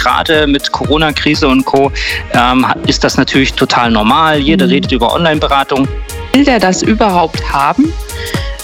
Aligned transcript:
gerade 0.00 0.46
mit 0.46 0.72
Corona-Krise 0.72 1.46
und 1.46 1.64
Co. 1.64 1.92
Ähm, 2.32 2.66
ist 2.86 3.04
das 3.04 3.16
natürlich 3.16 3.52
total 3.52 3.90
normal. 3.90 4.38
Jeder 4.38 4.66
mhm. 4.66 4.72
redet 4.72 4.92
über 4.92 5.12
Online-Beratung. 5.12 5.86
Will 6.32 6.44
der 6.44 6.58
das 6.58 6.82
überhaupt 6.82 7.52
haben? 7.52 7.92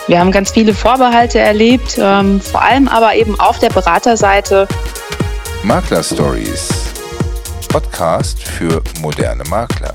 Wir 0.08 0.21
haben 0.21 0.30
ganz 0.30 0.53
viele 0.53 0.72
Vorbehalte 0.72 1.40
erlebt, 1.40 1.99
ähm, 1.99 2.40
vor 2.40 2.62
allem 2.62 2.87
aber 2.87 3.14
eben 3.14 3.38
auf 3.40 3.58
der 3.58 3.71
Beraterseite. 3.71 4.69
Makler 5.64 6.03
Stories, 6.03 6.69
Podcast 7.68 8.40
für 8.42 8.80
moderne 9.00 9.42
Makler. 9.50 9.94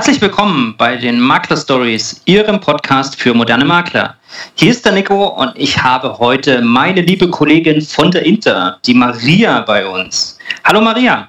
Herzlich 0.00 0.22
willkommen 0.22 0.74
bei 0.78 0.96
den 0.96 1.20
Makler 1.20 1.58
Stories, 1.58 2.22
Ihrem 2.24 2.58
Podcast 2.58 3.20
für 3.20 3.34
moderne 3.34 3.66
Makler. 3.66 4.16
Hier 4.54 4.70
ist 4.70 4.82
der 4.86 4.92
Nico 4.92 5.26
und 5.26 5.52
ich 5.54 5.76
habe 5.76 6.18
heute 6.18 6.62
meine 6.62 7.02
liebe 7.02 7.28
Kollegin 7.28 7.82
von 7.82 8.10
der 8.10 8.24
Inter, 8.24 8.78
die 8.86 8.94
Maria, 8.94 9.60
bei 9.60 9.86
uns. 9.86 10.38
Hallo 10.64 10.80
Maria. 10.80 11.28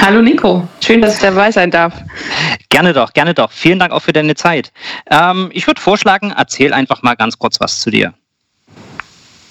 Hallo 0.00 0.20
Nico, 0.20 0.66
schön, 0.80 1.00
dass 1.00 1.14
ich 1.14 1.20
dabei 1.20 1.52
sein 1.52 1.70
darf. 1.70 1.94
Gerne 2.70 2.92
doch, 2.92 3.12
gerne 3.12 3.34
doch. 3.34 3.52
Vielen 3.52 3.78
Dank 3.78 3.92
auch 3.92 4.02
für 4.02 4.12
deine 4.12 4.34
Zeit. 4.34 4.72
Ähm, 5.08 5.50
ich 5.52 5.68
würde 5.68 5.80
vorschlagen, 5.80 6.34
erzähl 6.36 6.72
einfach 6.72 7.04
mal 7.04 7.14
ganz 7.14 7.38
kurz 7.38 7.60
was 7.60 7.78
zu 7.78 7.92
dir. 7.92 8.12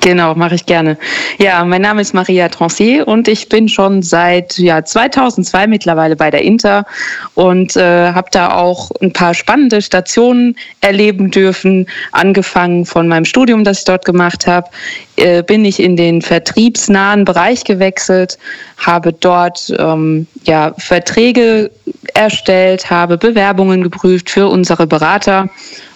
Genau, 0.03 0.33
mache 0.33 0.55
ich 0.55 0.65
gerne. 0.65 0.97
Ja, 1.37 1.63
mein 1.63 1.83
Name 1.83 2.01
ist 2.01 2.15
Maria 2.15 2.49
Trancier 2.49 3.07
und 3.07 3.27
ich 3.27 3.49
bin 3.49 3.69
schon 3.69 4.01
seit 4.01 4.57
ja, 4.57 4.83
2002 4.83 5.67
mittlerweile 5.67 6.15
bei 6.15 6.31
der 6.31 6.41
Inter 6.41 6.87
und 7.35 7.75
äh, 7.75 8.11
habe 8.11 8.27
da 8.31 8.55
auch 8.55 8.89
ein 8.99 9.13
paar 9.13 9.35
spannende 9.35 9.79
Stationen 9.79 10.55
erleben 10.81 11.29
dürfen. 11.29 11.85
Angefangen 12.13 12.87
von 12.87 13.07
meinem 13.07 13.25
Studium, 13.25 13.63
das 13.63 13.79
ich 13.79 13.85
dort 13.85 14.03
gemacht 14.03 14.47
habe, 14.47 14.71
äh, 15.17 15.43
bin 15.43 15.63
ich 15.65 15.79
in 15.79 15.95
den 15.95 16.23
vertriebsnahen 16.23 17.23
Bereich 17.23 17.63
gewechselt, 17.63 18.39
habe 18.77 19.13
dort 19.13 19.71
ähm, 19.77 20.25
ja, 20.45 20.73
Verträge 20.79 21.69
erstellt, 22.15 22.89
habe 22.89 23.19
Bewerbungen 23.19 23.83
geprüft 23.83 24.31
für 24.31 24.47
unsere 24.47 24.87
Berater 24.87 25.47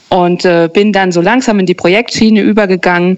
und 0.10 0.46
äh, 0.46 0.70
bin 0.72 0.94
dann 0.94 1.12
so 1.12 1.22
langsam 1.22 1.60
in 1.60 1.66
die 1.66 1.74
Projektschiene 1.74 2.42
übergegangen 2.42 3.18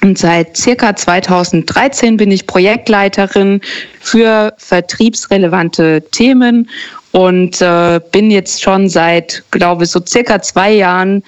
und 0.00 0.18
seit 0.18 0.56
circa 0.56 0.96
2013 0.96 2.16
bin 2.16 2.30
ich 2.30 2.46
Projektleiterin 2.46 3.60
für 4.00 4.52
vertriebsrelevante 4.56 6.02
Themen 6.10 6.68
und 7.12 7.60
äh, 7.60 8.00
bin 8.10 8.30
jetzt 8.30 8.62
schon 8.62 8.88
seit, 8.88 9.44
glaube 9.50 9.84
ich, 9.84 9.90
so 9.90 10.00
circa 10.04 10.40
zwei 10.40 10.72
Jahren 10.72 11.22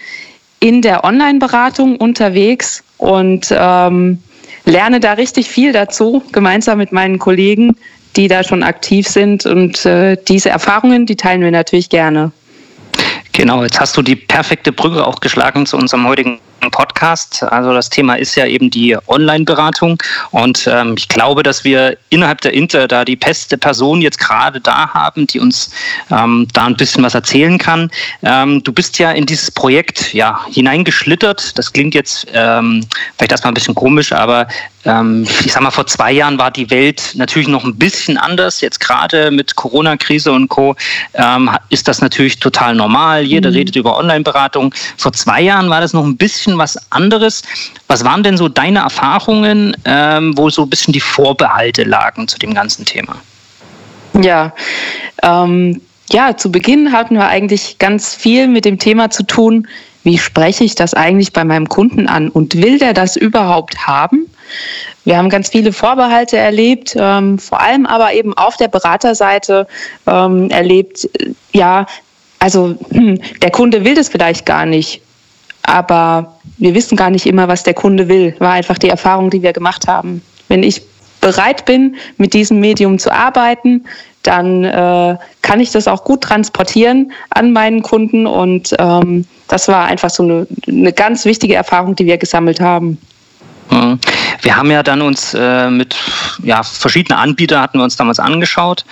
in 0.60 0.80
der 0.80 1.04
Online-Beratung 1.04 1.96
unterwegs 1.96 2.82
und 2.96 3.48
ähm, 3.50 4.18
lerne 4.64 4.98
da 4.98 5.12
richtig 5.12 5.48
viel 5.48 5.72
dazu, 5.72 6.22
gemeinsam 6.32 6.78
mit 6.78 6.90
meinen 6.90 7.18
Kollegen, 7.18 7.76
die 8.16 8.28
da 8.28 8.42
schon 8.42 8.62
aktiv 8.62 9.06
sind. 9.06 9.44
Und 9.44 9.84
äh, 9.84 10.16
diese 10.26 10.48
Erfahrungen, 10.48 11.04
die 11.06 11.16
teilen 11.16 11.42
wir 11.42 11.50
natürlich 11.50 11.90
gerne. 11.90 12.32
Genau, 13.32 13.62
jetzt 13.62 13.80
hast 13.80 13.96
du 13.96 14.02
die 14.02 14.16
perfekte 14.16 14.72
Brücke 14.72 15.06
auch 15.06 15.20
geschlagen 15.20 15.66
zu 15.66 15.76
unserem 15.76 16.06
heutigen 16.06 16.38
Podcast. 16.70 17.42
Also 17.42 17.72
das 17.72 17.90
Thema 17.90 18.14
ist 18.14 18.36
ja 18.36 18.46
eben 18.46 18.70
die 18.70 18.96
Online-Beratung 19.06 20.02
und 20.30 20.66
ähm, 20.66 20.94
ich 20.96 21.08
glaube, 21.08 21.42
dass 21.42 21.64
wir 21.64 21.96
innerhalb 22.10 22.40
der 22.40 22.52
Inter 22.52 22.88
da 22.88 23.04
die 23.04 23.16
beste 23.16 23.58
Person 23.58 24.00
jetzt 24.02 24.18
gerade 24.18 24.60
da 24.60 24.88
haben, 24.92 25.26
die 25.26 25.40
uns 25.40 25.70
ähm, 26.10 26.46
da 26.52 26.66
ein 26.66 26.76
bisschen 26.76 27.02
was 27.02 27.14
erzählen 27.14 27.58
kann. 27.58 27.90
Ähm, 28.22 28.62
du 28.62 28.72
bist 28.72 28.98
ja 28.98 29.12
in 29.12 29.26
dieses 29.26 29.50
Projekt 29.50 30.14
ja 30.14 30.40
hineingeschlittert. 30.50 31.58
Das 31.58 31.72
klingt 31.72 31.94
jetzt 31.94 32.26
ähm, 32.32 32.86
vielleicht 33.16 33.32
erstmal 33.32 33.52
ein 33.52 33.54
bisschen 33.54 33.74
komisch, 33.74 34.12
aber 34.12 34.46
ähm, 34.84 35.26
ich 35.44 35.52
sag 35.52 35.62
mal, 35.62 35.70
vor 35.70 35.86
zwei 35.86 36.12
Jahren 36.12 36.38
war 36.38 36.50
die 36.50 36.70
Welt 36.70 37.12
natürlich 37.14 37.48
noch 37.48 37.64
ein 37.64 37.76
bisschen 37.76 38.18
anders. 38.18 38.60
Jetzt 38.60 38.80
gerade 38.80 39.30
mit 39.30 39.56
Corona-Krise 39.56 40.32
und 40.32 40.48
Co. 40.48 40.76
Ähm, 41.14 41.50
ist 41.70 41.88
das 41.88 42.00
natürlich 42.00 42.38
total 42.38 42.74
normal. 42.74 43.22
Jeder 43.22 43.50
mhm. 43.50 43.56
redet 43.56 43.76
über 43.76 43.96
Online-Beratung. 43.96 44.74
Vor 44.96 45.12
zwei 45.12 45.40
Jahren 45.40 45.70
war 45.70 45.80
das 45.80 45.92
noch 45.92 46.04
ein 46.04 46.16
bisschen 46.16 46.53
was 46.58 46.78
anderes. 46.90 47.42
Was 47.88 48.04
waren 48.04 48.22
denn 48.22 48.36
so 48.36 48.48
deine 48.48 48.80
Erfahrungen, 48.80 49.76
ähm, 49.84 50.36
wo 50.36 50.50
so 50.50 50.62
ein 50.62 50.70
bisschen 50.70 50.92
die 50.92 51.00
Vorbehalte 51.00 51.84
lagen 51.84 52.28
zu 52.28 52.38
dem 52.38 52.54
ganzen 52.54 52.84
Thema? 52.84 53.16
Ja, 54.20 54.52
ähm, 55.22 55.80
ja, 56.10 56.36
zu 56.36 56.52
Beginn 56.52 56.92
hatten 56.92 57.14
wir 57.14 57.26
eigentlich 57.26 57.78
ganz 57.78 58.14
viel 58.14 58.46
mit 58.46 58.64
dem 58.64 58.78
Thema 58.78 59.10
zu 59.10 59.24
tun, 59.24 59.66
wie 60.04 60.18
spreche 60.18 60.64
ich 60.64 60.74
das 60.74 60.92
eigentlich 60.92 61.32
bei 61.32 61.44
meinem 61.44 61.68
Kunden 61.68 62.08
an 62.08 62.28
und 62.28 62.54
will 62.62 62.78
der 62.78 62.92
das 62.92 63.16
überhaupt 63.16 63.86
haben? 63.86 64.26
Wir 65.04 65.16
haben 65.16 65.30
ganz 65.30 65.48
viele 65.48 65.72
Vorbehalte 65.72 66.36
erlebt, 66.36 66.94
ähm, 66.96 67.38
vor 67.38 67.60
allem 67.60 67.86
aber 67.86 68.12
eben 68.12 68.34
auf 68.34 68.56
der 68.56 68.68
Beraterseite 68.68 69.66
ähm, 70.06 70.50
erlebt, 70.50 71.08
äh, 71.18 71.32
ja, 71.52 71.86
also 72.38 72.76
hm, 72.90 73.18
der 73.40 73.50
Kunde 73.50 73.84
will 73.84 73.94
das 73.94 74.10
vielleicht 74.10 74.44
gar 74.44 74.66
nicht, 74.66 75.00
aber 75.64 76.34
wir 76.58 76.74
wissen 76.74 76.96
gar 76.96 77.10
nicht 77.10 77.26
immer, 77.26 77.48
was 77.48 77.62
der 77.62 77.74
Kunde 77.74 78.08
will. 78.08 78.34
War 78.38 78.52
einfach 78.52 78.78
die 78.78 78.88
Erfahrung, 78.88 79.30
die 79.30 79.42
wir 79.42 79.52
gemacht 79.52 79.88
haben. 79.88 80.22
Wenn 80.48 80.62
ich 80.62 80.82
bereit 81.20 81.64
bin, 81.64 81.96
mit 82.18 82.34
diesem 82.34 82.60
Medium 82.60 82.98
zu 82.98 83.10
arbeiten, 83.12 83.84
dann 84.22 84.64
äh, 84.64 85.16
kann 85.42 85.60
ich 85.60 85.70
das 85.70 85.88
auch 85.88 86.04
gut 86.04 86.22
transportieren 86.22 87.12
an 87.30 87.52
meinen 87.52 87.82
Kunden. 87.82 88.26
Und 88.26 88.74
ähm, 88.78 89.26
das 89.48 89.68
war 89.68 89.86
einfach 89.86 90.10
so 90.10 90.22
eine, 90.22 90.46
eine 90.66 90.92
ganz 90.92 91.24
wichtige 91.24 91.54
Erfahrung, 91.54 91.96
die 91.96 92.06
wir 92.06 92.18
gesammelt 92.18 92.60
haben. 92.60 92.98
Mhm. 93.70 93.98
Wir 94.42 94.56
haben 94.56 94.70
ja 94.70 94.82
dann 94.82 95.00
uns 95.02 95.34
äh, 95.34 95.70
mit 95.70 95.94
ja, 96.42 96.62
verschiedenen 96.62 97.18
Anbietern 97.18 97.60
hatten 97.60 97.78
wir 97.78 97.84
uns 97.84 97.96
damals 97.96 98.18
angeschaut. 98.18 98.84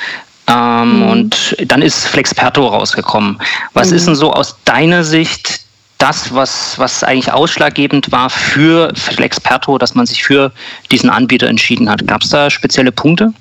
Ähm, 0.48 1.00
mhm. 1.00 1.08
Und 1.08 1.56
dann 1.66 1.82
ist 1.82 2.06
Flexperto 2.06 2.66
rausgekommen. 2.66 3.38
Was 3.74 3.90
mhm. 3.90 3.96
ist 3.96 4.06
denn 4.06 4.14
so 4.14 4.32
aus 4.32 4.56
deiner 4.64 5.04
Sicht 5.04 5.61
das, 6.02 6.34
was, 6.34 6.76
was 6.80 7.04
eigentlich 7.04 7.32
ausschlaggebend 7.32 8.10
war 8.10 8.28
für 8.28 8.92
Flexperto, 8.96 9.78
dass 9.78 9.94
man 9.94 10.04
sich 10.04 10.24
für 10.24 10.50
diesen 10.90 11.08
Anbieter 11.08 11.46
entschieden 11.46 11.88
hat? 11.88 12.06
Gab 12.08 12.22
es 12.22 12.30
da 12.30 12.50
spezielle 12.50 12.90
Punkte? 12.90 13.32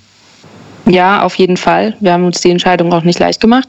Ja, 0.85 1.23
auf 1.23 1.35
jeden 1.35 1.57
Fall. 1.57 1.95
Wir 1.99 2.13
haben 2.13 2.25
uns 2.25 2.41
die 2.41 2.51
Entscheidung 2.51 2.93
auch 2.93 3.03
nicht 3.03 3.17
leicht 3.17 3.41
gemacht. 3.41 3.67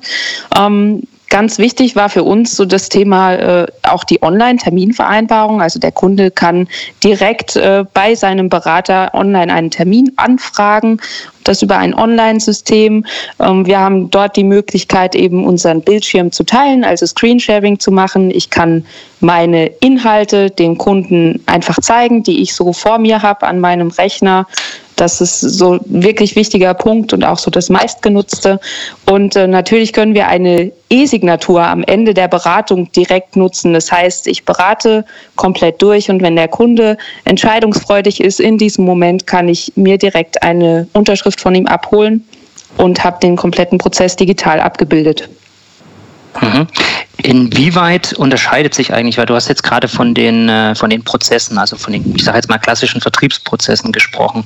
Ähm, 0.58 1.02
Ganz 1.32 1.56
wichtig 1.56 1.96
war 1.96 2.10
für 2.10 2.24
uns 2.24 2.54
so 2.54 2.66
das 2.66 2.90
Thema 2.90 3.32
äh, 3.32 3.66
auch 3.84 4.04
die 4.04 4.22
Online-Terminvereinbarung. 4.22 5.62
Also 5.62 5.78
der 5.78 5.90
Kunde 5.90 6.30
kann 6.30 6.68
direkt 7.02 7.56
äh, 7.56 7.86
bei 7.94 8.14
seinem 8.14 8.50
Berater 8.50 9.14
online 9.14 9.50
einen 9.50 9.70
Termin 9.70 10.12
anfragen, 10.16 11.00
das 11.44 11.62
über 11.62 11.78
ein 11.78 11.94
Online-System. 11.94 13.06
Ähm, 13.40 13.64
wir 13.64 13.80
haben 13.80 14.10
dort 14.10 14.36
die 14.36 14.44
Möglichkeit, 14.44 15.14
eben 15.14 15.46
unseren 15.46 15.80
Bildschirm 15.80 16.32
zu 16.32 16.44
teilen, 16.44 16.84
also 16.84 17.06
Screensharing 17.06 17.80
zu 17.80 17.92
machen. 17.92 18.30
Ich 18.30 18.50
kann 18.50 18.84
meine 19.20 19.68
Inhalte 19.80 20.50
den 20.50 20.76
Kunden 20.76 21.42
einfach 21.46 21.78
zeigen, 21.80 22.22
die 22.22 22.42
ich 22.42 22.54
so 22.54 22.74
vor 22.74 22.98
mir 22.98 23.22
habe 23.22 23.46
an 23.46 23.58
meinem 23.58 23.88
Rechner. 23.88 24.46
Das 24.96 25.20
ist 25.20 25.40
so 25.40 25.78
wirklich 25.84 26.36
wichtiger 26.36 26.74
Punkt 26.74 27.12
und 27.12 27.24
auch 27.24 27.38
so 27.38 27.50
das 27.50 27.70
meistgenutzte. 27.70 28.60
Und 29.06 29.36
äh, 29.36 29.46
natürlich 29.46 29.92
können 29.92 30.14
wir 30.14 30.28
eine 30.28 30.72
E-Signatur 30.90 31.62
am 31.62 31.82
Ende 31.82 32.14
der 32.14 32.28
Beratung 32.28 32.92
direkt 32.92 33.36
nutzen. 33.36 33.72
Das 33.72 33.90
heißt, 33.90 34.26
ich 34.26 34.44
berate 34.44 35.04
komplett 35.36 35.80
durch 35.80 36.10
und 36.10 36.22
wenn 36.22 36.36
der 36.36 36.48
Kunde 36.48 36.98
entscheidungsfreudig 37.24 38.20
ist 38.20 38.40
in 38.40 38.58
diesem 38.58 38.84
Moment, 38.84 39.26
kann 39.26 39.48
ich 39.48 39.72
mir 39.76 39.98
direkt 39.98 40.42
eine 40.42 40.86
Unterschrift 40.92 41.40
von 41.40 41.54
ihm 41.54 41.66
abholen 41.66 42.26
und 42.76 43.02
habe 43.02 43.18
den 43.20 43.36
kompletten 43.36 43.78
Prozess 43.78 44.16
digital 44.16 44.60
abgebildet. 44.60 45.28
Mhm. 46.40 46.66
Inwieweit 47.18 48.14
unterscheidet 48.14 48.74
sich 48.74 48.92
eigentlich, 48.92 49.18
weil 49.18 49.26
du 49.26 49.34
hast 49.34 49.48
jetzt 49.48 49.62
gerade 49.62 49.86
von 49.86 50.14
den, 50.14 50.48
äh, 50.48 50.74
von 50.74 50.90
den 50.90 51.04
Prozessen, 51.04 51.58
also 51.58 51.76
von 51.76 51.92
den, 51.92 52.16
ich 52.16 52.24
sage 52.24 52.38
jetzt 52.38 52.48
mal 52.48 52.58
klassischen 52.58 53.00
Vertriebsprozessen 53.00 53.92
gesprochen. 53.92 54.44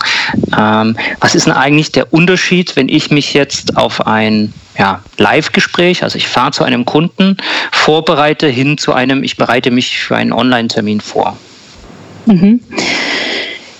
Ähm, 0.56 0.96
was 1.20 1.34
ist 1.34 1.46
denn 1.46 1.54
eigentlich 1.54 1.92
der 1.92 2.12
Unterschied, 2.12 2.76
wenn 2.76 2.88
ich 2.88 3.10
mich 3.10 3.32
jetzt 3.32 3.76
auf 3.76 4.06
ein 4.06 4.52
ja, 4.78 5.00
Live-Gespräch, 5.16 6.02
also 6.02 6.18
ich 6.18 6.28
fahre 6.28 6.50
zu 6.50 6.64
einem 6.64 6.84
Kunden, 6.84 7.38
vorbereite 7.72 8.46
hin 8.48 8.76
zu 8.76 8.92
einem, 8.92 9.22
ich 9.22 9.36
bereite 9.36 9.70
mich 9.70 9.98
für 9.98 10.16
einen 10.16 10.32
Online-Termin 10.32 11.00
vor? 11.00 11.36
Mhm. 12.26 12.60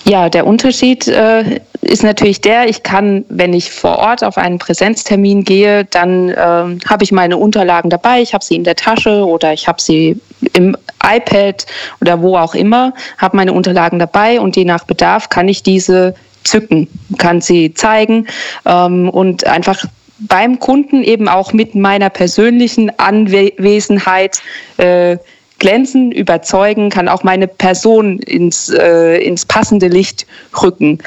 Ja, 0.07 0.29
der 0.29 0.47
Unterschied 0.47 1.05
äh, 1.09 1.59
ist 1.81 2.01
natürlich 2.01 2.39
der, 2.39 2.69
ich 2.69 2.83
kann, 2.83 3.25
wenn 3.27 3.53
ich 3.53 3.71
vor 3.71 3.97
Ort 3.97 4.23
auf 4.23 4.37
einen 4.37 4.57
Präsenztermin 4.57 5.43
gehe, 5.43 5.83
dann 5.83 6.29
äh, 6.29 6.35
habe 6.37 7.03
ich 7.03 7.11
meine 7.11 7.35
Unterlagen 7.35 7.89
dabei, 7.89 8.21
ich 8.21 8.33
habe 8.33 8.43
sie 8.43 8.55
in 8.55 8.63
der 8.63 8.77
Tasche 8.77 9.25
oder 9.25 9.51
ich 9.51 9.67
habe 9.67 9.81
sie 9.81 10.17
im 10.53 10.77
iPad 11.03 11.65
oder 11.99 12.21
wo 12.21 12.37
auch 12.37 12.55
immer, 12.55 12.93
habe 13.17 13.35
meine 13.35 13.51
Unterlagen 13.51 13.99
dabei 13.99 14.39
und 14.39 14.55
je 14.55 14.63
nach 14.63 14.85
Bedarf 14.85 15.27
kann 15.27 15.49
ich 15.49 15.61
diese 15.61 16.15
zücken, 16.45 16.87
kann 17.17 17.41
sie 17.41 17.73
zeigen 17.73 18.27
ähm, 18.65 19.09
und 19.09 19.45
einfach 19.45 19.83
beim 20.19 20.59
Kunden 20.59 21.03
eben 21.03 21.27
auch 21.27 21.51
mit 21.51 21.75
meiner 21.75 22.09
persönlichen 22.09 22.97
Anwesenheit 22.97 24.41
äh, 24.77 25.17
glänzen, 25.59 26.11
überzeugen, 26.11 26.89
kann 26.89 27.07
auch 27.07 27.23
meine 27.23 27.47
Person 27.47 28.19
ins, 28.19 28.69
äh, 28.69 29.17
ins 29.17 29.45
passende 29.45 29.87
Licht 29.87 30.25
rücken. 30.61 30.99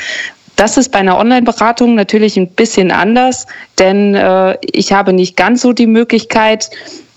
Das 0.57 0.77
ist 0.77 0.91
bei 0.91 0.99
einer 0.99 1.19
Online-Beratung 1.19 1.95
natürlich 1.95 2.37
ein 2.37 2.49
bisschen 2.49 2.91
anders, 2.91 3.47
denn 3.79 4.15
äh, 4.15 4.59
ich 4.61 4.93
habe 4.93 5.13
nicht 5.13 5.37
ganz 5.37 5.63
so 5.63 5.73
die 5.73 5.87
Möglichkeit, 5.87 6.71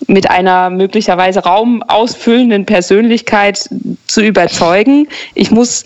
mit 0.07 0.29
einer 0.29 0.69
möglicherweise 0.69 1.41
raumausfüllenden 1.41 2.65
Persönlichkeit 2.65 3.69
zu 4.07 4.21
überzeugen. 4.21 5.07
Ich 5.33 5.51
muss 5.51 5.85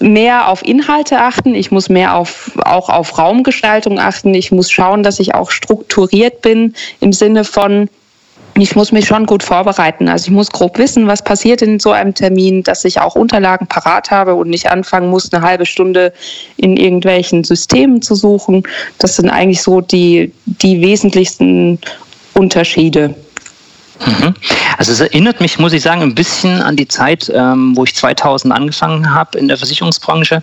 mehr 0.00 0.48
auf 0.48 0.64
Inhalte 0.64 1.18
achten, 1.18 1.54
ich 1.54 1.70
muss 1.70 1.88
mehr 1.88 2.14
auf, 2.14 2.52
auch 2.64 2.88
auf 2.88 3.18
Raumgestaltung 3.18 3.98
achten, 3.98 4.34
ich 4.34 4.52
muss 4.52 4.70
schauen, 4.70 5.02
dass 5.02 5.20
ich 5.20 5.34
auch 5.34 5.50
strukturiert 5.50 6.42
bin 6.42 6.74
im 7.00 7.12
Sinne 7.12 7.44
von, 7.44 7.88
ich 8.62 8.74
muss 8.74 8.92
mich 8.92 9.06
schon 9.06 9.26
gut 9.26 9.42
vorbereiten. 9.42 10.08
Also 10.08 10.26
ich 10.26 10.30
muss 10.30 10.50
grob 10.50 10.78
wissen, 10.78 11.06
was 11.06 11.22
passiert 11.22 11.62
in 11.62 11.78
so 11.78 11.90
einem 11.90 12.14
Termin, 12.14 12.62
dass 12.62 12.84
ich 12.84 13.00
auch 13.00 13.14
Unterlagen 13.14 13.66
parat 13.66 14.10
habe 14.10 14.34
und 14.34 14.48
nicht 14.48 14.70
anfangen 14.70 15.10
muss, 15.10 15.32
eine 15.32 15.44
halbe 15.44 15.66
Stunde 15.66 16.12
in 16.56 16.76
irgendwelchen 16.76 17.44
Systemen 17.44 18.02
zu 18.02 18.14
suchen. 18.14 18.62
Das 18.98 19.16
sind 19.16 19.28
eigentlich 19.28 19.62
so 19.62 19.80
die, 19.80 20.32
die 20.46 20.80
wesentlichsten 20.80 21.78
Unterschiede. 22.34 23.14
Mhm. 24.04 24.34
Also 24.76 24.92
es 24.92 25.00
erinnert 25.00 25.40
mich, 25.40 25.58
muss 25.58 25.72
ich 25.72 25.82
sagen, 25.82 26.02
ein 26.02 26.14
bisschen 26.14 26.60
an 26.60 26.76
die 26.76 26.86
Zeit, 26.86 27.30
ähm, 27.34 27.76
wo 27.76 27.84
ich 27.84 27.94
2000 27.94 28.52
angefangen 28.52 29.12
habe 29.12 29.38
in 29.38 29.48
der 29.48 29.56
Versicherungsbranche. 29.56 30.42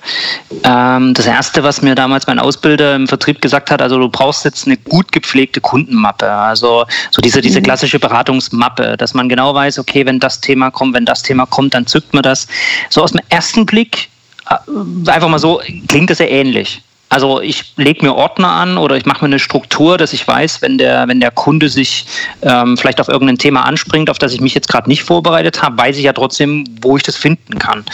Ähm, 0.64 1.14
das 1.14 1.26
Erste, 1.26 1.64
was 1.64 1.82
mir 1.82 1.96
damals 1.96 2.26
mein 2.28 2.40
Ausbilder 2.40 2.96
im 2.96 3.08
Vertrieb 3.08 3.42
gesagt 3.42 3.70
hat, 3.70 3.82
also 3.82 4.00
du 4.00 4.10
brauchst 4.10 4.44
jetzt 4.46 4.66
eine 4.66 4.78
gut 4.78 5.12
gepflegte 5.12 5.62
Kundenmappe. 5.62 6.30
Also 6.32 6.86
so 7.12 7.22
diese, 7.22 7.42
diese 7.42 7.60
mhm. 7.60 7.66
klassische 7.66 8.00
Beratungsmappe, 8.00 8.98
dass 8.98 9.14
man 9.14 9.30
genau 9.30 9.54
weiß, 9.54 9.80
okay, 9.80 10.06
wenn 10.06 10.20
das 10.20 10.42
Thema 10.42 10.72
kommt, 10.72 10.96
wenn 10.96 11.06
das 11.06 11.22
Thema 11.22 11.46
kommt, 11.46 11.74
dann 11.74 11.86
zückt 11.86 12.14
man 12.14 12.24
das. 12.24 12.48
So 12.90 13.04
aus 13.04 13.12
dem 13.12 13.22
ersten 13.30 13.66
Blick, 13.66 14.10
äh, 14.50 15.10
einfach 15.10 15.30
mal 15.30 15.40
so, 15.40 15.62
klingt 15.88 16.10
das 16.10 16.18
sehr 16.18 16.32
ähnlich. 16.32 16.82
Also 17.14 17.42
ich 17.42 17.74
lege 17.78 18.04
mir 18.04 18.16
Ordner 18.16 18.48
an 18.48 18.80
oder 18.80 18.98
ich 18.98 19.06
mache 19.06 19.24
mir 19.24 19.28
eine 19.28 19.38
Struktur, 19.38 20.00
dass 20.00 20.14
ich 20.14 20.28
weiß, 20.28 20.64
wenn 20.64 20.80
der, 20.80 21.08
wenn 21.08 21.20
der 21.20 21.30
Kunde 21.30 21.70
sich 21.70 22.08
ähm, 22.42 22.76
vielleicht 22.76 23.00
auf 23.00 23.08
irgendein 23.08 23.38
Thema 23.38 23.68
anspringt, 23.68 24.10
auf 24.10 24.18
das 24.18 24.34
ich 24.34 24.42
mich 24.42 24.56
jetzt 24.56 24.68
gerade 24.68 24.90
nicht 24.90 25.04
vorbereitet 25.04 25.62
habe, 25.62 25.78
weiß 25.78 25.96
ich 25.98 26.06
ja 26.06 26.14
trotzdem, 26.14 26.66
wo 26.82 26.98
ich 26.98 27.04
das 27.04 27.16
finden 27.16 27.60
kann. 27.60 27.86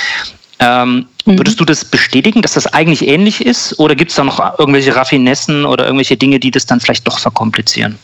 Ähm, 0.59 1.05
mhm. 1.25 1.37
Würdest 1.37 1.59
du 1.59 1.65
das 1.65 1.83
bestätigen, 1.83 2.41
dass 2.41 2.53
das 2.53 2.67
eigentlich 2.67 3.05
ähnlich 3.05 3.45
ist? 3.45 3.77
Oder 3.77 3.93
gibt 3.93 4.11
es 4.11 4.15
da 4.15 4.23
noch 4.23 4.39
irgendwelche 4.57 4.95
Raffinessen 4.95 5.65
oder 5.65 5.83
irgendwelche 5.83 6.15
Dinge, 6.15 6.39
die 6.39 6.51
das 6.51 6.65
dann 6.65 6.79
vielleicht 6.79 7.05
doch 7.05 7.19
verkomplizieren? 7.19 7.99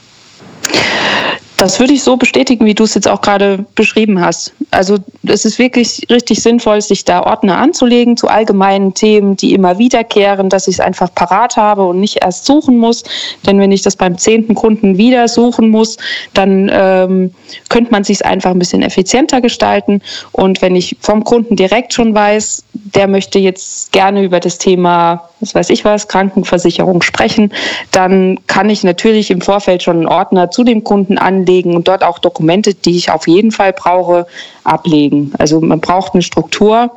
Das 1.57 1.79
würde 1.79 1.93
ich 1.93 2.03
so 2.03 2.17
bestätigen, 2.17 2.65
wie 2.65 2.73
du 2.73 2.83
es 2.83 2.95
jetzt 2.95 3.07
auch 3.07 3.21
gerade 3.21 3.65
beschrieben 3.75 4.19
hast. 4.19 4.53
Also 4.71 4.97
es 5.25 5.45
ist 5.45 5.57
wirklich 5.57 6.05
richtig 6.09 6.41
sinnvoll, 6.41 6.81
sich 6.81 7.05
da 7.05 7.23
Ordner 7.23 7.57
anzulegen 7.57 8.17
zu 8.17 8.27
allgemeinen 8.27 8.93
Themen, 8.93 9.37
die 9.37 9.53
immer 9.53 9.77
wiederkehren, 9.77 10.49
dass 10.49 10.67
ich 10.67 10.75
es 10.75 10.79
einfach 10.81 11.13
parat 11.13 11.55
habe 11.55 11.85
und 11.85 11.99
nicht 11.99 12.23
erst 12.23 12.45
suchen 12.45 12.77
muss. 12.77 13.03
Denn 13.45 13.59
wenn 13.59 13.71
ich 13.71 13.83
das 13.83 13.95
beim 13.95 14.17
zehnten 14.17 14.53
Kunden 14.53 14.97
wieder 14.97 15.27
suchen 15.29 15.69
muss, 15.69 15.97
dann 16.33 16.69
ähm, 16.73 17.33
könnte 17.69 17.91
man 17.91 18.03
sich 18.03 18.17
es 18.17 18.21
einfach 18.21 18.51
ein 18.51 18.59
bisschen 18.59 18.81
effizienter 18.81 19.39
gestalten. 19.39 20.01
Und 20.33 20.61
wenn 20.61 20.75
ich 20.75 20.97
vom 20.99 21.23
Kunden 21.23 21.55
direkt 21.55 21.93
schon 21.93 22.13
weiß, 22.13 22.63
der 22.73 23.07
möchte 23.07 23.39
jetzt 23.39 23.93
gerne 23.93 24.23
über 24.23 24.39
das 24.41 24.57
Thema, 24.57 25.29
was 25.39 25.55
weiß 25.55 25.69
ich 25.69 25.85
was, 25.85 26.07
Krankenversicherung 26.07 27.01
sprechen, 27.01 27.53
dann 27.91 28.39
kann 28.47 28.69
ich 28.69 28.83
natürlich 28.83 29.31
im 29.31 29.41
Vorfeld 29.41 29.83
schon 29.83 29.97
einen 29.97 30.07
Ordner 30.07 30.51
zu 30.51 30.63
dem 30.63 30.83
Kunden 30.83 31.17
anlegen 31.17 31.44
und 31.47 31.87
dort 31.87 32.03
auch 32.03 32.19
Dokumente, 32.19 32.73
die 32.73 32.97
ich 32.97 33.11
auf 33.11 33.27
jeden 33.27 33.51
Fall 33.51 33.73
brauche, 33.73 34.27
ablegen. 34.63 35.31
Also 35.37 35.61
man 35.61 35.79
braucht 35.79 36.13
eine 36.13 36.23
Struktur, 36.23 36.91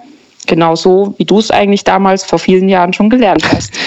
genauso 0.46 1.14
wie 1.18 1.24
du 1.24 1.38
es 1.38 1.50
eigentlich 1.50 1.84
damals 1.84 2.24
vor 2.24 2.38
vielen 2.38 2.68
Jahren 2.68 2.92
schon 2.92 3.10
gelernt 3.10 3.44
hast. 3.52 3.72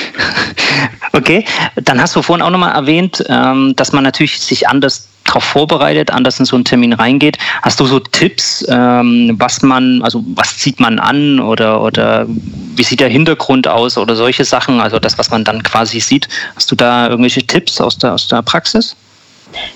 Okay, 1.13 1.43
dann 1.75 2.01
hast 2.01 2.15
du 2.15 2.21
vorhin 2.21 2.41
auch 2.41 2.49
nochmal 2.49 2.73
erwähnt, 2.73 3.23
ähm, 3.27 3.73
dass 3.75 3.91
man 3.91 4.03
natürlich 4.03 4.39
sich 4.39 4.69
anders 4.69 5.09
darauf 5.25 5.43
vorbereitet, 5.43 6.11
anders 6.11 6.39
in 6.39 6.45
so 6.45 6.55
einen 6.55 6.65
Termin 6.65 6.93
reingeht. 6.93 7.37
Hast 7.61 7.79
du 7.79 7.85
so 7.85 7.99
Tipps, 7.99 8.65
ähm, 8.69 9.35
was 9.37 9.61
man, 9.61 10.01
also 10.03 10.23
was 10.35 10.57
zieht 10.57 10.79
man 10.79 10.99
an 10.99 11.39
oder, 11.39 11.81
oder 11.81 12.25
wie 12.27 12.83
sieht 12.83 12.99
der 12.99 13.09
Hintergrund 13.09 13.67
aus 13.67 13.97
oder 13.97 14.15
solche 14.15 14.45
Sachen, 14.45 14.79
also 14.79 14.99
das, 14.99 15.17
was 15.17 15.29
man 15.29 15.43
dann 15.43 15.63
quasi 15.63 15.99
sieht. 15.99 16.27
Hast 16.55 16.71
du 16.71 16.75
da 16.75 17.09
irgendwelche 17.09 17.45
Tipps 17.45 17.79
aus 17.79 17.97
der, 17.97 18.13
aus 18.13 18.27
der 18.27 18.41
Praxis? 18.41 18.95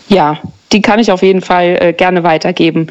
Ja, 0.08 0.38
die 0.76 0.82
kann 0.82 1.00
ich 1.00 1.12
auf 1.12 1.24
jeden 1.24 1.42
Fall 1.42 1.78
äh, 1.80 1.94
gerne 1.94 2.24
weitergeben. 2.24 2.88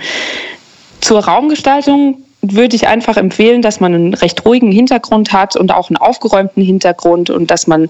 Zur 1.01 1.23
Raumgestaltung 1.25 2.24
würde 2.53 2.77
ich 2.77 2.87
einfach 2.89 3.17
empfehlen, 3.17 3.63
dass 3.63 3.81
man 3.81 3.95
einen 3.95 4.15
recht 4.15 4.45
ruhigen 4.45 4.71
Hintergrund 4.71 5.33
hat 5.33 5.57
und 5.57 5.73
auch 5.73 5.91
einen 5.91 5.97
aufgeräumten 5.97 6.63
Hintergrund 6.63 7.31
und 7.31 7.51
dass 7.51 7.67
man 7.67 7.89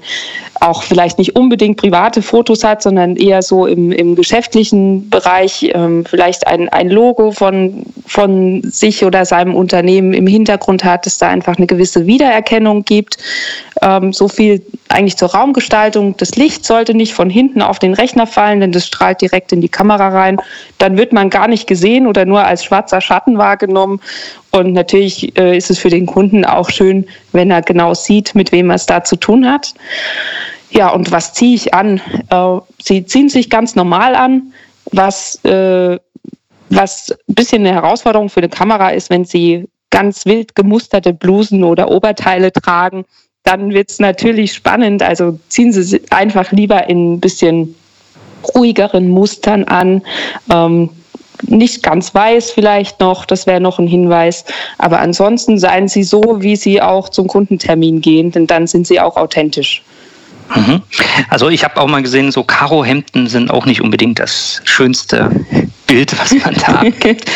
auch 0.61 0.83
vielleicht 0.83 1.19
nicht 1.19 1.37
unbedingt 1.37 1.77
private 1.77 2.23
Fotos 2.23 2.65
hat, 2.65 2.83
sondern 2.83 3.17
eher 3.17 3.43
so 3.43 3.67
im, 3.67 3.93
im 3.93 4.15
geschäftlichen 4.15 5.09
Bereich 5.11 5.71
ähm, 5.75 6.05
vielleicht 6.05 6.47
ein, 6.47 6.69
ein 6.69 6.89
Logo 6.89 7.33
von, 7.33 7.85
von 8.07 8.63
sich 8.63 9.05
oder 9.05 9.25
seinem 9.25 9.55
Unternehmen 9.55 10.15
im 10.15 10.27
Hintergrund 10.27 10.85
hat, 10.85 11.07
dass 11.07 11.19
da 11.19 11.29
einfach 11.29 11.57
eine 11.57 11.67
gewisse 11.67 12.07
Wiedererkennung 12.07 12.85
gibt. 12.85 13.19
Ähm, 13.83 14.13
so 14.13 14.29
viel 14.29 14.63
eigentlich 14.89 15.17
zur 15.17 15.33
Raumgestaltung. 15.33 16.17
Das 16.17 16.37
Licht 16.37 16.65
sollte 16.65 16.95
nicht 16.95 17.15
von 17.15 17.29
hinten 17.29 17.63
auf 17.63 17.79
den 17.79 17.95
Rechner 17.95 18.27
fallen, 18.27 18.61
denn 18.61 18.73
das 18.73 18.87
strahlt 18.87 19.21
direkt 19.21 19.53
in 19.53 19.61
die 19.61 19.69
Kamera 19.69 20.09
rein. 20.09 20.41
Dann 20.79 20.97
wird 20.97 21.13
man 21.13 21.31
gar 21.31 21.49
nicht 21.49 21.67
gesehen 21.67 22.07
oder 22.07 22.25
nur 22.25 22.45
als 22.45 22.65
schwarzer 22.65 23.01
Schatten 23.01 23.39
wahrgenommen. 23.39 24.01
Und 24.55 24.73
natürlich 24.73 25.37
äh, 25.37 25.57
ist 25.57 25.69
es 25.69 25.81
für 25.81 25.91
den 25.91 26.07
Kunden 26.07 26.45
auch 26.45 26.71
schön, 26.71 27.07
wenn 27.33 27.51
er 27.51 27.61
genau 27.61 27.93
sieht, 27.93 28.37
mit 28.37 28.53
wem 28.53 28.71
er 28.71 28.77
es 28.77 28.87
da 28.87 29.03
zu 29.03 29.17
tun 29.17 29.51
hat. 29.51 29.75
Ja, 30.71 30.91
und 30.91 31.11
was 31.11 31.35
ziehe 31.35 31.57
ich 31.57 31.75
an? 31.75 32.01
Äh, 32.31 32.61
sie 32.81 33.05
ziehen 33.05 33.29
sich 33.29 33.51
ganz 33.51 33.75
normal 33.75 34.15
an, 34.15 34.53
was, 34.93 35.45
äh, 35.45 35.99
was 36.71 37.11
ein 37.29 37.35
bisschen 37.35 37.67
eine 37.67 37.75
Herausforderung 37.75 38.29
für 38.29 38.41
eine 38.41 38.49
Kamera 38.49 38.91
ist, 38.91 39.11
wenn 39.11 39.25
sie 39.25 39.69
ganz 39.91 40.25
wild 40.25 40.55
gemusterte 40.55 41.13
Blusen 41.13 41.65
oder 41.65 41.91
Oberteile 41.91 42.53
tragen. 42.53 43.05
Dann 43.43 43.75
wird 43.75 43.91
es 43.91 43.99
natürlich 43.99 44.53
spannend. 44.53 45.03
Also 45.03 45.37
ziehen 45.49 45.73
Sie 45.73 46.01
einfach 46.11 46.53
lieber 46.53 46.89
in 46.89 47.15
ein 47.15 47.21
bisschen 47.21 47.75
ruhigeren 48.55 49.09
Mustern 49.09 49.65
an. 49.65 50.03
Ähm, 50.49 50.91
nicht 51.47 51.83
ganz 51.83 52.15
weiß 52.15 52.51
vielleicht 52.51 53.01
noch, 53.01 53.25
das 53.25 53.47
wäre 53.47 53.61
noch 53.61 53.79
ein 53.79 53.87
Hinweis. 53.87 54.45
Aber 54.79 55.01
ansonsten 55.01 55.59
seien 55.59 55.89
Sie 55.89 56.03
so, 56.03 56.37
wie 56.41 56.57
Sie 56.57 56.81
auch 56.81 57.09
zum 57.09 57.27
Kundentermin 57.27 58.01
gehen, 58.01 58.31
denn 58.31 58.47
dann 58.47 58.67
sind 58.67 58.87
Sie 58.87 59.01
auch 59.01 59.17
authentisch. 59.17 59.83
Mhm. 60.55 60.83
Also 61.31 61.49
ich 61.49 61.65
habe 61.65 61.81
auch 61.81 61.87
mal 61.87 62.03
gesehen, 62.03 62.31
so 62.31 62.45
Karohemden 62.45 63.29
sind 63.29 63.51
auch 63.51 63.67
nicht 63.67 63.81
unbedingt 63.81 64.19
das 64.19 64.61
schönste 64.65 65.31
Bild, 65.87 66.19
was 66.19 66.33
man 66.33 66.55
da 66.55 66.73
abgibt. 66.81 67.31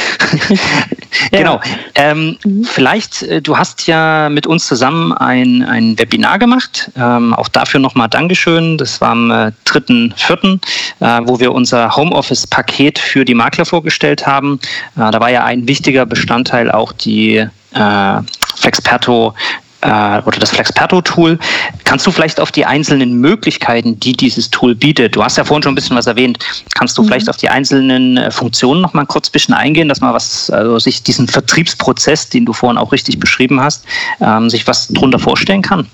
genau. 1.30 1.60
Ähm, 1.94 2.38
mhm. 2.44 2.64
Vielleicht, 2.64 3.22
äh, 3.22 3.42
du 3.42 3.56
hast 3.56 3.86
ja 3.86 4.28
mit 4.28 4.46
uns 4.46 4.66
zusammen 4.66 5.12
ein, 5.12 5.62
ein 5.62 5.98
Webinar 5.98 6.38
gemacht. 6.38 6.90
Ähm, 6.96 7.34
auch 7.34 7.48
dafür 7.48 7.80
nochmal 7.80 8.08
Dankeschön. 8.08 8.78
Das 8.78 9.00
war 9.00 9.10
am 9.10 9.30
äh, 9.30 9.52
3.4., 9.66 10.58
äh, 11.00 11.20
wo 11.24 11.40
wir 11.40 11.52
unser 11.52 11.94
Homeoffice-Paket 11.94 12.98
für 12.98 13.24
die 13.24 13.34
Makler 13.34 13.64
vorgestellt 13.64 14.26
haben. 14.26 14.58
Äh, 14.96 15.10
da 15.10 15.20
war 15.20 15.30
ja 15.30 15.44
ein 15.44 15.66
wichtiger 15.68 16.06
Bestandteil 16.06 16.70
auch 16.70 16.92
die 16.92 17.46
äh, 17.74 18.20
Flexperto 18.56 19.34
äh, 19.80 20.20
oder 20.22 20.38
das 20.38 20.50
Flexperto-Tool. 20.50 21.38
Kannst 21.84 22.06
du 22.06 22.10
vielleicht 22.10 22.40
auf 22.40 22.52
die 22.52 22.64
einzelnen 22.64 23.14
Möglichkeiten, 23.14 23.98
die 23.98 24.12
dieses 24.12 24.50
Tool 24.50 24.74
bietet, 24.74 25.16
du 25.16 25.22
hast 25.22 25.36
ja 25.36 25.44
vorhin 25.44 25.62
schon 25.62 25.72
ein 25.72 25.76
bisschen 25.76 25.96
was 25.96 26.06
erwähnt, 26.06 26.38
kannst 26.74 26.96
du 26.98 27.02
mhm. 27.02 27.08
vielleicht 27.08 27.28
auf 27.28 27.36
die 27.36 27.48
einzelnen 27.48 28.16
äh, 28.16 28.30
Funktionen 28.30 28.80
noch 28.80 28.94
mal 28.94 29.06
kurz 29.06 29.28
ein 29.28 29.32
bisschen 29.32 29.54
eingehen, 29.54 29.88
dass 29.88 30.00
man 30.00 30.14
was, 30.14 30.50
also 30.50 30.78
sich 30.78 31.02
diesen 31.02 31.28
Vertriebsprozess, 31.28 32.28
den 32.28 32.44
du 32.44 32.52
vorhin 32.52 32.78
auch 32.78 32.92
richtig 32.92 33.18
beschrieben 33.18 33.60
hast, 33.60 33.84
ähm, 34.20 34.50
sich 34.50 34.66
was 34.66 34.88
drunter 34.88 35.18
vorstellen 35.18 35.62
kann? 35.62 35.86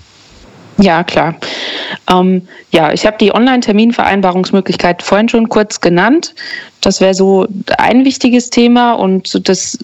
Ja, 0.77 1.03
klar. 1.03 1.35
Ähm, 2.11 2.47
ja, 2.71 2.91
ich 2.91 3.05
habe 3.05 3.17
die 3.17 3.33
Online-Terminvereinbarungsmöglichkeit 3.33 5.01
vorhin 5.01 5.29
schon 5.29 5.47
kurz 5.47 5.79
genannt. 5.79 6.35
Das 6.81 6.99
wäre 6.99 7.13
so 7.13 7.47
ein 7.77 8.03
wichtiges 8.03 8.49
Thema 8.49 8.93
und 8.93 9.47
das 9.47 9.77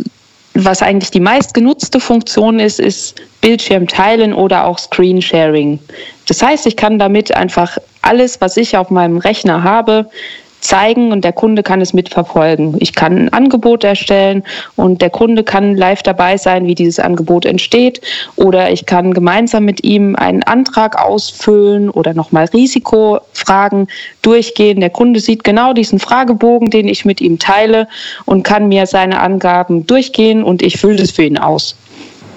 was 0.53 0.81
eigentlich 0.81 1.11
die 1.11 1.19
meistgenutzte 1.19 1.99
Funktion 1.99 2.59
ist, 2.59 2.79
ist 2.79 3.21
Bildschirm 3.41 3.87
teilen 3.87 4.33
oder 4.33 4.65
auch 4.65 4.77
Screen 4.77 5.21
Sharing. 5.21 5.79
Das 6.27 6.41
heißt, 6.41 6.67
ich 6.67 6.75
kann 6.75 6.99
damit 6.99 7.33
einfach 7.35 7.77
alles, 8.01 8.41
was 8.41 8.57
ich 8.57 8.75
auf 8.75 8.89
meinem 8.89 9.17
Rechner 9.17 9.63
habe, 9.63 10.09
zeigen 10.61 11.11
und 11.11 11.23
der 11.23 11.33
Kunde 11.33 11.63
kann 11.63 11.81
es 11.81 11.93
mitverfolgen. 11.93 12.75
Ich 12.79 12.93
kann 12.95 13.17
ein 13.17 13.33
Angebot 13.33 13.83
erstellen 13.83 14.43
und 14.75 15.01
der 15.01 15.09
Kunde 15.09 15.43
kann 15.43 15.75
live 15.75 16.03
dabei 16.03 16.37
sein, 16.37 16.65
wie 16.67 16.75
dieses 16.75 16.99
Angebot 16.99 17.45
entsteht. 17.45 18.01
Oder 18.35 18.71
ich 18.71 18.85
kann 18.85 19.13
gemeinsam 19.13 19.65
mit 19.65 19.83
ihm 19.83 20.15
einen 20.15 20.43
Antrag 20.43 21.03
ausfüllen 21.03 21.89
oder 21.89 22.13
nochmal 22.13 22.45
Risikofragen 22.45 23.87
durchgehen. 24.21 24.79
Der 24.79 24.89
Kunde 24.89 25.19
sieht 25.19 25.43
genau 25.43 25.73
diesen 25.73 25.99
Fragebogen, 25.99 26.69
den 26.69 26.87
ich 26.87 27.05
mit 27.05 27.19
ihm 27.21 27.39
teile 27.39 27.87
und 28.25 28.43
kann 28.43 28.67
mir 28.67 28.85
seine 28.85 29.19
Angaben 29.19 29.85
durchgehen 29.85 30.43
und 30.43 30.61
ich 30.61 30.77
fülle 30.77 30.97
das 30.97 31.11
für 31.11 31.23
ihn 31.23 31.37
aus. 31.37 31.75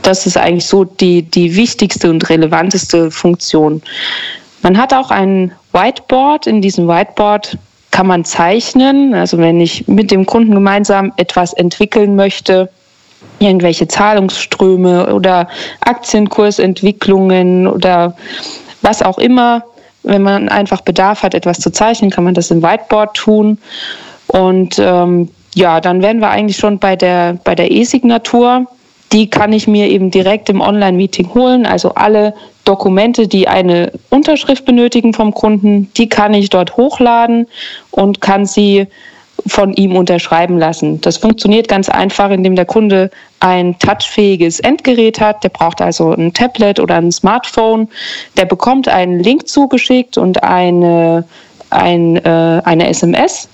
Das 0.03 0.27
ist 0.27 0.37
eigentlich 0.37 0.67
so 0.67 0.85
die, 0.85 1.23
die 1.23 1.57
wichtigste 1.57 2.11
und 2.11 2.29
relevanteste 2.29 3.11
Funktion. 3.11 3.83
Man 4.63 4.77
hat 4.79 4.93
auch 4.93 5.11
ein 5.11 5.53
Whiteboard. 5.73 6.47
In 6.47 6.61
diesem 6.61 6.89
Whiteboard 6.89 7.59
kann 7.95 8.09
man 8.09 8.25
zeichnen. 8.25 9.15
Also 9.15 9.39
wenn 9.39 9.61
ich 9.61 9.87
mit 9.87 10.11
dem 10.11 10.27
Kunden 10.27 10.53
gemeinsam 10.53 11.13
etwas 11.17 11.53
entwickeln 11.53 12.17
möchte, 12.17 12.69
irgendwelche 13.39 13.87
Zahlungsströme 13.87 15.15
oder 15.15 15.47
Aktienkursentwicklungen 15.81 17.69
oder 17.69 18.17
was 18.83 19.01
auch 19.01 19.19
immer. 19.19 19.63
Wenn 20.03 20.23
man 20.23 20.49
einfach 20.49 20.81
Bedarf 20.81 21.23
hat, 21.23 21.35
etwas 21.35 21.61
zu 21.61 21.71
zeichnen, 21.71 22.11
kann 22.11 22.25
man 22.25 22.35
das 22.35 22.51
im 22.51 22.65
Whiteboard 22.65 23.15
tun. 23.15 23.59
Und 24.27 24.77
ähm, 24.81 25.31
ja, 25.55 25.81
dann 25.81 26.03
wären 26.03 26.19
wir 26.19 26.31
eigentlich 26.31 26.57
schon 26.57 26.81
bei 26.81 26.97
der, 26.97 27.39
bei 27.45 27.55
der 27.55 27.71
E-Signatur. 27.71 28.67
Die 29.15 29.31
kann 29.31 29.53
ich 29.53 29.69
mir 29.69 29.89
eben 29.89 30.11
direkt 30.11 30.51
im 30.51 30.61
Online-Meeting 30.61 31.33
holen. 31.35 31.67
Also 31.67 31.95
alle 31.95 32.35
Dokumente, 32.65 33.29
die 33.29 33.47
eine 33.47 33.93
Unterschrift 34.11 34.65
benötigen 34.65 35.15
vom 35.15 35.33
Kunden, 35.33 35.89
die 35.97 36.09
kann 36.09 36.35
ich 36.35 36.51
dort 36.51 36.77
hochladen 36.77 37.47
und 37.93 38.21
kann 38.21 38.45
sie 38.45 38.89
von 39.47 39.73
ihm 39.75 39.95
unterschreiben 39.95 40.59
lassen. 40.59 41.01
Das 41.01 41.19
funktioniert 41.19 41.69
ganz 41.69 41.89
einfach, 41.89 42.31
indem 42.31 42.57
der 42.57 42.65
Kunde 42.65 43.11
ein 43.39 43.79
touchfähiges 43.79 44.59
Endgerät 44.59 45.21
hat. 45.21 45.45
Der 45.45 45.51
braucht 45.51 45.81
also 45.81 46.13
ein 46.13 46.33
Tablet 46.33 46.81
oder 46.81 46.97
ein 46.97 47.13
Smartphone. 47.13 47.89
Der 48.37 48.47
bekommt 48.47 48.89
einen 48.89 49.21
Link 49.21 49.47
zugeschickt 49.47 50.19
und 50.19 50.43
eine, 50.43 51.25
ein, 51.71 52.17
äh, 52.17 52.63
eine 52.65 52.89
SMS 52.89 53.49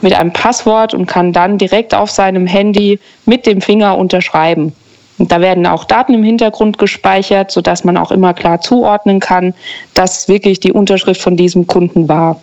mit 0.00 0.14
einem 0.14 0.32
Passwort 0.32 0.94
und 0.94 1.06
kann 1.06 1.34
dann 1.34 1.58
direkt 1.58 1.94
auf 1.94 2.10
seinem 2.10 2.46
Handy 2.46 2.98
mit 3.26 3.44
dem 3.44 3.60
Finger 3.60 3.98
unterschreiben. 3.98 4.72
Und 5.18 5.30
da 5.30 5.40
werden 5.40 5.66
auch 5.66 5.84
Daten 5.84 6.14
im 6.14 6.24
Hintergrund 6.24 6.78
gespeichert, 6.78 7.50
sodass 7.50 7.84
man 7.84 7.96
auch 7.96 8.10
immer 8.10 8.34
klar 8.34 8.60
zuordnen 8.60 9.20
kann, 9.20 9.54
dass 9.94 10.28
wirklich 10.28 10.60
die 10.60 10.72
Unterschrift 10.72 11.20
von 11.20 11.36
diesem 11.36 11.66
Kunden 11.66 12.08
war. 12.08 12.40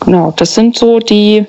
Genau, 0.00 0.32
das 0.36 0.54
sind 0.54 0.76
so 0.76 0.98
die 0.98 1.46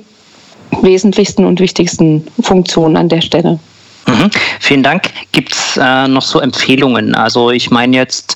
wesentlichsten 0.81 1.45
und 1.45 1.59
wichtigsten 1.59 2.27
Funktionen 2.41 2.97
an 2.97 3.09
der 3.09 3.21
Stelle. 3.21 3.59
Mhm. 4.07 4.29
Vielen 4.59 4.83
Dank. 4.83 5.09
Gibt 5.31 5.53
es 5.53 5.77
äh, 5.77 6.07
noch 6.07 6.21
so 6.21 6.39
Empfehlungen? 6.39 7.15
Also 7.15 7.51
ich 7.51 7.71
meine 7.71 7.97
jetzt, 7.97 8.35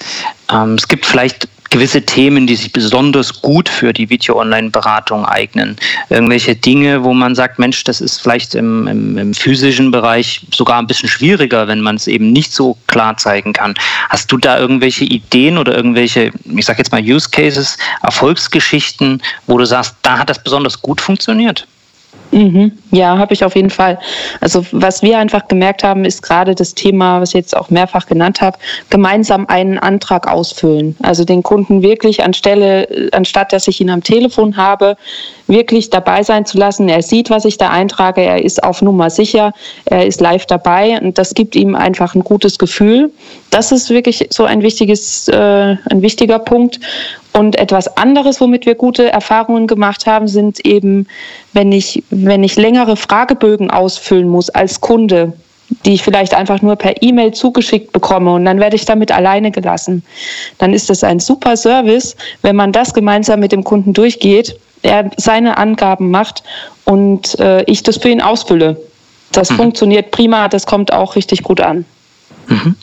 ähm, 0.52 0.76
es 0.76 0.88
gibt 0.88 1.06
vielleicht 1.06 1.48
gewisse 1.72 2.04
Themen, 2.04 2.46
die 2.46 2.56
sich 2.56 2.72
besonders 2.72 3.42
gut 3.42 3.68
für 3.68 3.94
die 3.94 4.10
Video-Online-Beratung 4.10 5.26
eignen. 5.26 5.78
Irgendwelche 6.10 6.56
Dinge, 6.56 7.04
wo 7.04 7.14
man 7.14 7.34
sagt, 7.34 7.58
Mensch, 7.58 7.84
das 7.86 8.02
ist 8.02 8.22
vielleicht 8.22 8.54
im, 8.56 8.88
im, 8.88 9.18
im 9.18 9.34
physischen 9.34 9.90
Bereich 9.90 10.42
sogar 10.54 10.78
ein 10.78 10.86
bisschen 10.86 11.10
schwieriger, 11.10 11.68
wenn 11.68 11.82
man 11.82 11.96
es 11.96 12.08
eben 12.08 12.32
nicht 12.32 12.54
so 12.54 12.78
klar 12.88 13.18
zeigen 13.18 13.54
kann. 13.54 13.74
Hast 14.10 14.32
du 14.32 14.38
da 14.38 14.60
irgendwelche 14.60 15.06
Ideen 15.06 15.58
oder 15.58 15.74
irgendwelche, 15.76 16.32
ich 16.46 16.66
sage 16.66 16.80
jetzt 16.80 16.92
mal 16.92 17.02
Use 17.02 17.30
Cases, 17.32 17.78
Erfolgsgeschichten, 18.04 19.22
wo 19.48 19.58
du 19.58 19.66
sagst, 19.66 19.96
da 20.02 20.20
hat 20.20 20.30
das 20.30 20.44
besonders 20.44 20.82
gut 20.82 21.00
funktioniert? 21.00 21.66
Mhm. 22.32 22.72
Ja, 22.92 23.18
habe 23.18 23.34
ich 23.34 23.44
auf 23.44 23.56
jeden 23.56 23.70
Fall. 23.70 24.00
Also 24.40 24.66
was 24.72 25.02
wir 25.04 25.18
einfach 25.18 25.48
gemerkt 25.48 25.84
haben, 25.84 26.06
ist 26.06 26.22
gerade 26.22 26.56
das 26.56 26.74
Thema, 26.74 27.22
was 27.22 27.30
ich 27.30 27.36
jetzt 27.36 27.56
auch 27.56 27.70
mehrfach 27.70 28.06
genannt 28.06 28.42
habe, 28.42 28.58
gemeinsam 28.90 29.48
einen 29.48 29.78
Antrag 29.78 30.28
ausfüllen. 30.28 30.96
Also 31.02 31.26
den 31.26 31.44
Kunden 31.44 31.82
wirklich 31.82 32.24
anstelle, 32.24 33.10
anstatt 33.12 33.52
dass 33.54 33.68
ich 33.68 33.82
ihn 33.82 33.90
am 33.90 34.04
Telefon 34.04 34.56
habe, 34.56 34.96
wirklich 35.48 35.90
dabei 35.90 36.24
sein 36.24 36.46
zu 36.46 36.58
lassen. 36.58 36.88
Er 36.88 37.02
sieht, 37.02 37.30
was 37.30 37.44
ich 37.44 37.58
da 37.58 37.70
eintrage, 37.70 38.22
er 38.22 38.44
ist 38.44 38.64
auf 38.64 38.82
Nummer 38.82 39.10
sicher, 39.10 39.54
er 39.86 40.06
ist 40.06 40.22
live 40.22 40.46
dabei 40.46 41.00
und 41.02 41.18
das 41.18 41.34
gibt 41.34 41.56
ihm 41.56 41.76
einfach 41.76 42.16
ein 42.16 42.24
gutes 42.24 42.58
Gefühl. 42.58 43.12
Das 43.50 43.74
ist 43.74 43.90
wirklich 43.90 44.28
so 44.30 44.46
ein 44.46 44.62
wichtiges, 44.62 45.28
äh, 45.28 45.76
ein 45.90 46.02
wichtiger 46.02 46.40
Punkt. 46.40 46.80
Und 47.34 47.58
etwas 47.58 47.98
anderes, 47.98 48.42
womit 48.42 48.66
wir 48.66 48.76
gute 48.76 49.10
Erfahrungen 49.10 49.68
gemacht 49.68 50.06
haben, 50.06 50.28
sind 50.28 50.66
eben, 50.66 51.08
wenn 51.54 51.72
ich, 51.72 52.04
wenn 52.10 52.44
ich 52.44 52.58
längere 52.58 52.98
Fragebögen 52.98 53.72
ausfüllen 53.72 54.28
muss 54.28 54.50
als 54.50 54.82
Kunde, 54.82 55.34
die 55.86 55.94
ich 55.94 56.04
vielleicht 56.04 56.34
einfach 56.34 56.62
nur 56.62 56.76
per 56.76 57.02
E-Mail 57.02 57.32
zugeschickt 57.32 57.94
bekomme 57.94 58.34
und 58.34 58.46
dann 58.46 58.60
werde 58.60 58.76
ich 58.76 58.86
damit 58.86 59.12
alleine 59.12 59.52
gelassen. 59.52 60.04
Dann 60.58 60.74
ist 60.74 60.90
das 60.90 61.04
ein 61.04 61.20
super 61.20 61.56
Service, 61.56 62.16
wenn 62.42 62.58
man 62.58 62.74
das 62.74 62.94
gemeinsam 62.94 63.40
mit 63.40 63.54
dem 63.54 63.64
Kunden 63.64 63.94
durchgeht, 63.94 64.60
er 64.82 65.10
seine 65.18 65.58
Angaben 65.58 66.12
macht 66.12 66.44
und 66.86 67.40
äh, 67.40 67.64
ich 67.64 67.84
das 67.84 67.98
für 67.98 68.10
ihn 68.10 68.22
ausfülle. 68.22 68.78
Das 69.32 69.50
mhm. 69.52 69.56
funktioniert 69.56 70.12
prima, 70.12 70.50
das 70.50 70.66
kommt 70.66 70.92
auch 70.92 71.16
richtig 71.16 71.44
gut 71.44 71.62
an. 71.62 71.86
Mhm. 72.48 72.76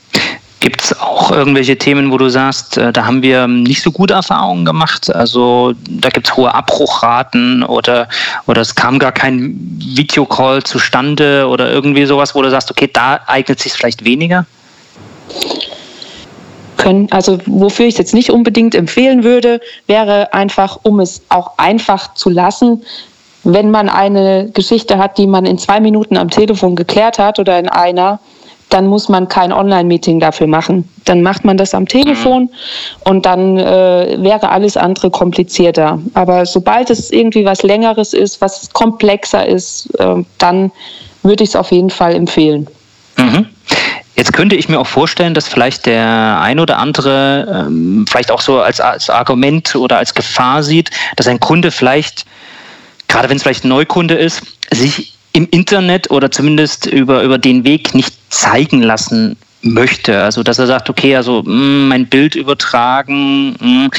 Gibt 0.61 0.83
es 0.83 0.99
auch 0.99 1.31
irgendwelche 1.31 1.79
Themen, 1.79 2.11
wo 2.11 2.19
du 2.19 2.29
sagst, 2.29 2.79
äh, 2.79 2.93
da 2.93 3.07
haben 3.07 3.23
wir 3.23 3.47
nicht 3.47 3.81
so 3.81 3.93
gute 3.93 4.15
Erfahrungen 4.15 4.65
gemacht? 4.65 5.15
Also 5.15 5.73
da 5.89 6.09
gibt 6.09 6.29
es 6.29 6.37
hohe 6.37 6.53
Abbruchraten 6.53 7.63
oder, 7.63 8.09
oder 8.47 8.63
es 8.63 8.75
kam 8.75 8.99
gar 8.99 9.13
kein 9.13 9.57
Videocall 9.79 10.65
zustande 10.65 11.47
oder 11.47 11.71
irgendwie 11.71 12.07
sowas, 12.07 12.35
wo 12.35 12.43
du 12.43 12.51
sagst, 12.51 12.71
okay, 12.73 12.91
da 12.93 13.21
eignet 13.27 13.61
sich 13.61 13.73
vielleicht 13.73 14.05
weniger? 14.05 14.47
Können, 16.77 17.07
also 17.13 17.39
wofür 17.47 17.87
ich 17.87 17.95
es 17.95 17.99
jetzt 17.99 18.15
nicht 18.15 18.31
unbedingt 18.31 18.75
empfehlen 18.75 19.23
würde, 19.23 19.61
wäre 19.87 20.33
einfach, 20.35 20.79
um 20.83 20.99
es 20.99 21.23
auch 21.29 21.53
einfach 21.57 22.15
zu 22.15 22.31
lassen, 22.31 22.83
wenn 23.45 23.71
man 23.71 23.89
eine 23.89 24.51
Geschichte 24.53 24.99
hat, 24.99 25.19
die 25.19 25.27
man 25.27 25.47
in 25.47 25.59
zwei 25.59 25.79
Minuten 25.79 26.17
am 26.17 26.31
Telefon 26.31 26.75
geklärt 26.75 27.19
hat 27.19 27.39
oder 27.39 27.59
in 27.59 27.69
einer, 27.69 28.19
dann 28.71 28.87
muss 28.87 29.09
man 29.09 29.29
kein 29.29 29.53
Online-Meeting 29.53 30.21
dafür 30.21 30.47
machen. 30.47 30.89
Dann 31.05 31.23
macht 31.23 31.45
man 31.45 31.57
das 31.57 31.75
am 31.75 31.87
Telefon 31.87 32.51
und 33.05 33.25
dann 33.25 33.59
äh, 33.59 34.17
wäre 34.19 34.51
alles 34.51 34.77
andere 34.77 35.11
komplizierter. 35.11 35.99
Aber 36.15 36.45
sobald 36.45 36.91
es 36.91 37.11
irgendwie 37.11 37.45
was 37.45 37.63
Längeres 37.63 38.13
ist, 38.13 38.41
was 38.41 38.71
komplexer 38.73 39.47
ist, 39.47 39.89
äh, 39.99 40.23
dann 40.39 40.71
würde 41.23 41.45
ich 41.45 41.51
es 41.51 41.57
auf 41.57 41.71
jeden 41.73 41.91
Fall 41.91 42.15
empfehlen. 42.15 42.67
Mhm. 43.17 43.47
Jetzt 44.17 44.33
könnte 44.33 44.57
ich 44.57 44.69
mir 44.69 44.81
auch 44.81 44.87
vorstellen, 44.87 45.33
dass 45.33 45.47
vielleicht 45.47 45.87
der 45.87 46.41
ein 46.43 46.59
oder 46.59 46.79
andere 46.79 47.67
ähm, 47.69 48.05
vielleicht 48.09 48.33
auch 48.33 48.41
so 48.41 48.61
als, 48.61 48.81
als 48.81 49.09
Argument 49.09 49.77
oder 49.77 49.99
als 49.99 50.13
Gefahr 50.13 50.63
sieht, 50.65 50.91
dass 51.17 51.29
ein 51.29 51.39
Kunde 51.39 51.71
vielleicht, 51.71 52.27
gerade 53.07 53.29
wenn 53.29 53.37
es 53.37 53.45
vielleicht 53.45 53.65
ein 53.65 53.69
Neukunde 53.69 54.15
ist, 54.15 54.43
sich 54.73 55.18
im 55.33 55.49
Internet 55.51 56.11
oder 56.11 56.31
zumindest 56.31 56.87
über, 56.87 57.23
über 57.23 57.39
den 57.39 57.65
Weg 57.65 57.95
nicht 57.95 58.15
zeigen 58.31 58.83
lassen 58.83 59.37
möchte. 59.63 60.23
Also 60.23 60.43
dass 60.43 60.59
er 60.59 60.67
sagt, 60.67 60.89
okay, 60.91 61.17
also 61.17 61.43
mh, 61.43 61.47
hm, 61.47 61.89
mein 61.89 62.07
Bild 62.07 62.35
übertragen. 62.35 63.51
Mh. 63.53 63.59
Hm. 63.61 63.91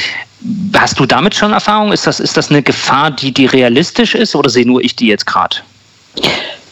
Hast 0.74 0.98
du 0.98 1.04
damit 1.04 1.34
schon 1.34 1.52
Erfahrung? 1.52 1.92
Ist 1.92 2.06
das, 2.06 2.18
ist 2.18 2.34
das 2.34 2.48
eine 2.48 2.62
Gefahr, 2.62 3.10
die, 3.10 3.30
die 3.30 3.44
realistisch 3.44 4.14
ist 4.14 4.34
oder 4.34 4.48
sehe 4.48 4.66
nur 4.66 4.82
ich 4.82 4.96
die 4.96 5.06
jetzt 5.06 5.26
gerade? 5.26 5.56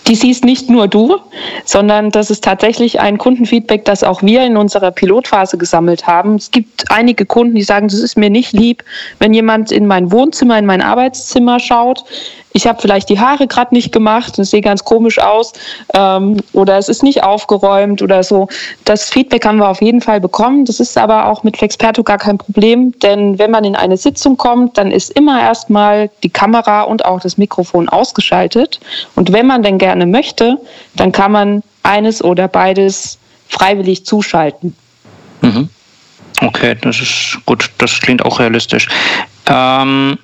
die 0.08 0.14
siehst 0.14 0.44
nicht 0.44 0.70
nur 0.70 0.88
du, 0.88 1.18
sondern 1.64 2.10
das 2.10 2.30
ist 2.30 2.42
tatsächlich 2.42 2.98
ein 2.98 3.18
Kundenfeedback, 3.18 3.84
das 3.84 4.02
auch 4.02 4.22
wir 4.22 4.42
in 4.42 4.56
unserer 4.56 4.90
Pilotphase 4.90 5.58
gesammelt 5.58 6.06
haben. 6.06 6.36
Es 6.36 6.50
gibt 6.50 6.90
einige 6.90 7.26
Kunden, 7.26 7.54
die 7.54 7.62
sagen, 7.62 7.88
das 7.88 8.00
ist 8.00 8.16
mir 8.16 8.30
nicht 8.30 8.52
lieb, 8.52 8.82
wenn 9.18 9.34
jemand 9.34 9.70
in 9.70 9.86
mein 9.86 10.10
Wohnzimmer, 10.10 10.58
in 10.58 10.66
mein 10.66 10.80
Arbeitszimmer 10.80 11.60
schaut 11.60 12.04
ich 12.52 12.66
habe 12.66 12.80
vielleicht 12.80 13.08
die 13.08 13.20
Haare 13.20 13.46
gerade 13.46 13.74
nicht 13.74 13.92
gemacht 13.92 14.38
und 14.38 14.42
es 14.42 14.62
ganz 14.62 14.84
komisch 14.84 15.18
aus 15.18 15.52
ähm, 15.94 16.38
oder 16.52 16.78
es 16.78 16.88
ist 16.88 17.02
nicht 17.02 17.22
aufgeräumt 17.22 18.02
oder 18.02 18.22
so. 18.22 18.48
Das 18.84 19.08
Feedback 19.10 19.44
haben 19.46 19.58
wir 19.58 19.68
auf 19.68 19.80
jeden 19.80 20.00
Fall 20.00 20.20
bekommen. 20.20 20.64
Das 20.64 20.80
ist 20.80 20.96
aber 20.96 21.26
auch 21.26 21.44
mit 21.44 21.56
Flexperto 21.56 22.02
gar 22.02 22.18
kein 22.18 22.38
Problem, 22.38 22.98
denn 23.00 23.38
wenn 23.38 23.50
man 23.50 23.64
in 23.64 23.76
eine 23.76 23.96
Sitzung 23.96 24.36
kommt, 24.36 24.78
dann 24.78 24.90
ist 24.90 25.10
immer 25.10 25.40
erstmal 25.40 26.10
die 26.22 26.30
Kamera 26.30 26.82
und 26.82 27.04
auch 27.04 27.20
das 27.20 27.38
Mikrofon 27.38 27.88
ausgeschaltet. 27.88 28.80
Und 29.14 29.32
wenn 29.32 29.46
man 29.46 29.62
denn 29.62 29.78
gerne 29.78 30.06
möchte, 30.06 30.58
dann 30.96 31.12
kann 31.12 31.32
man 31.32 31.62
eines 31.82 32.22
oder 32.22 32.48
beides 32.48 33.18
freiwillig 33.48 34.04
zuschalten. 34.04 34.74
Mhm. 35.42 35.68
Okay, 36.40 36.76
das 36.80 37.00
ist 37.00 37.38
gut, 37.46 37.70
das 37.78 38.00
klingt 38.00 38.24
auch 38.24 38.38
realistisch. 38.38 38.88
Ähm 39.46 40.18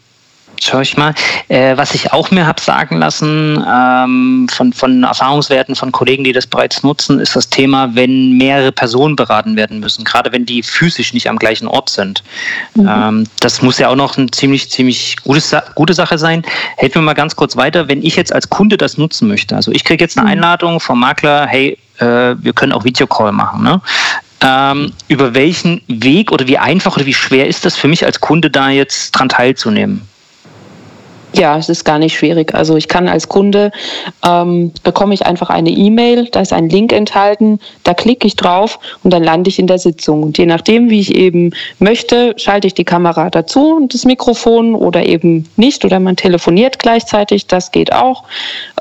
Schau 0.61 0.80
ich 0.80 0.96
mal. 0.96 1.14
Äh, 1.49 1.76
was 1.76 1.94
ich 1.94 2.12
auch 2.12 2.30
mir 2.30 2.46
habe 2.46 2.61
sagen 2.61 2.99
lassen 2.99 3.62
ähm, 3.66 4.46
von, 4.50 4.73
von 4.73 5.02
Erfahrungswerten 5.02 5.75
von 5.75 5.92
Kollegen, 5.92 6.25
die 6.25 6.32
das 6.32 6.46
bereits 6.46 6.82
nutzen, 6.82 7.18
ist 7.18 7.37
das 7.37 7.49
Thema, 7.49 7.94
wenn 7.94 8.37
mehrere 8.37 8.73
Personen 8.73 9.16
beraten 9.16 9.56
werden 9.56 9.80
müssen, 9.80 10.04
gerade 10.04 10.32
wenn 10.32 10.46
die 10.46 10.62
physisch 10.62 11.12
nicht 11.12 11.28
am 11.28 11.38
gleichen 11.38 11.66
Ort 11.66 11.90
sind. 11.90 12.23
Mhm. 12.75 12.88
Ähm, 12.88 13.25
das 13.40 13.62
muss 13.62 13.78
ja 13.78 13.88
auch 13.88 13.96
noch 13.96 14.16
eine 14.16 14.30
ziemlich, 14.30 14.70
ziemlich 14.70 15.16
gute, 15.23 15.62
gute 15.75 15.94
Sache 15.94 16.18
sein. 16.18 16.42
Helfen 16.76 16.96
wir 16.96 17.02
mal 17.02 17.14
ganz 17.14 17.37
kurz 17.37 17.56
weiter, 17.56 17.88
wenn 17.88 18.02
ich 18.02 18.16
jetzt 18.16 18.32
als 18.32 18.49
Kunde 18.49 18.76
das 18.76 18.96
nutzen 18.96 19.28
möchte. 19.28 19.56
Also 19.56 19.73
ich 19.73 19.84
kriege 19.84 20.02
jetzt 20.02 20.16
eine 20.16 20.26
mhm. 20.26 20.32
Einladung 20.32 20.80
vom 20.80 21.00
Makler, 21.00 21.46
hey, 21.46 21.78
äh, 21.99 22.34
wir 22.38 22.52
können 22.54 22.73
auch 22.73 22.84
Videocall 22.84 23.32
machen. 23.32 23.62
Ne? 23.62 23.80
Ähm, 24.40 24.92
über 25.08 25.34
welchen 25.34 25.80
Weg 25.88 26.32
oder 26.32 26.46
wie 26.46 26.58
einfach 26.58 26.96
oder 26.96 27.06
wie 27.06 27.14
schwer 27.14 27.46
ist 27.46 27.64
das 27.64 27.76
für 27.76 27.88
mich 27.88 28.04
als 28.04 28.20
Kunde 28.20 28.50
da 28.50 28.68
jetzt 28.70 29.12
dran 29.12 29.28
teilzunehmen? 29.28 30.06
Ja, 31.36 31.58
es 31.58 31.68
ist 31.68 31.84
gar 31.84 31.98
nicht 31.98 32.16
schwierig. 32.16 32.54
Also 32.54 32.76
ich 32.76 32.86
kann 32.86 33.08
als 33.08 33.28
Kunde, 33.28 33.72
ähm, 34.24 34.72
bekomme 34.84 35.14
ich 35.14 35.26
einfach 35.26 35.50
eine 35.50 35.70
E-Mail, 35.70 36.28
da 36.30 36.40
ist 36.40 36.52
ein 36.52 36.68
Link 36.68 36.92
enthalten, 36.92 37.58
da 37.82 37.92
klicke 37.92 38.26
ich 38.26 38.36
drauf 38.36 38.78
und 39.02 39.12
dann 39.12 39.24
lande 39.24 39.50
ich 39.50 39.58
in 39.58 39.66
der 39.66 39.78
Sitzung. 39.78 40.22
Und 40.22 40.38
je 40.38 40.46
nachdem, 40.46 40.90
wie 40.90 41.00
ich 41.00 41.14
eben 41.16 41.50
möchte, 41.80 42.34
schalte 42.36 42.68
ich 42.68 42.74
die 42.74 42.84
Kamera 42.84 43.30
dazu 43.30 43.74
und 43.76 43.94
das 43.94 44.04
Mikrofon 44.04 44.76
oder 44.76 45.06
eben 45.06 45.48
nicht 45.56 45.84
oder 45.84 45.98
man 45.98 46.14
telefoniert 46.14 46.78
gleichzeitig, 46.78 47.48
das 47.48 47.72
geht 47.72 47.92
auch. 47.92 48.22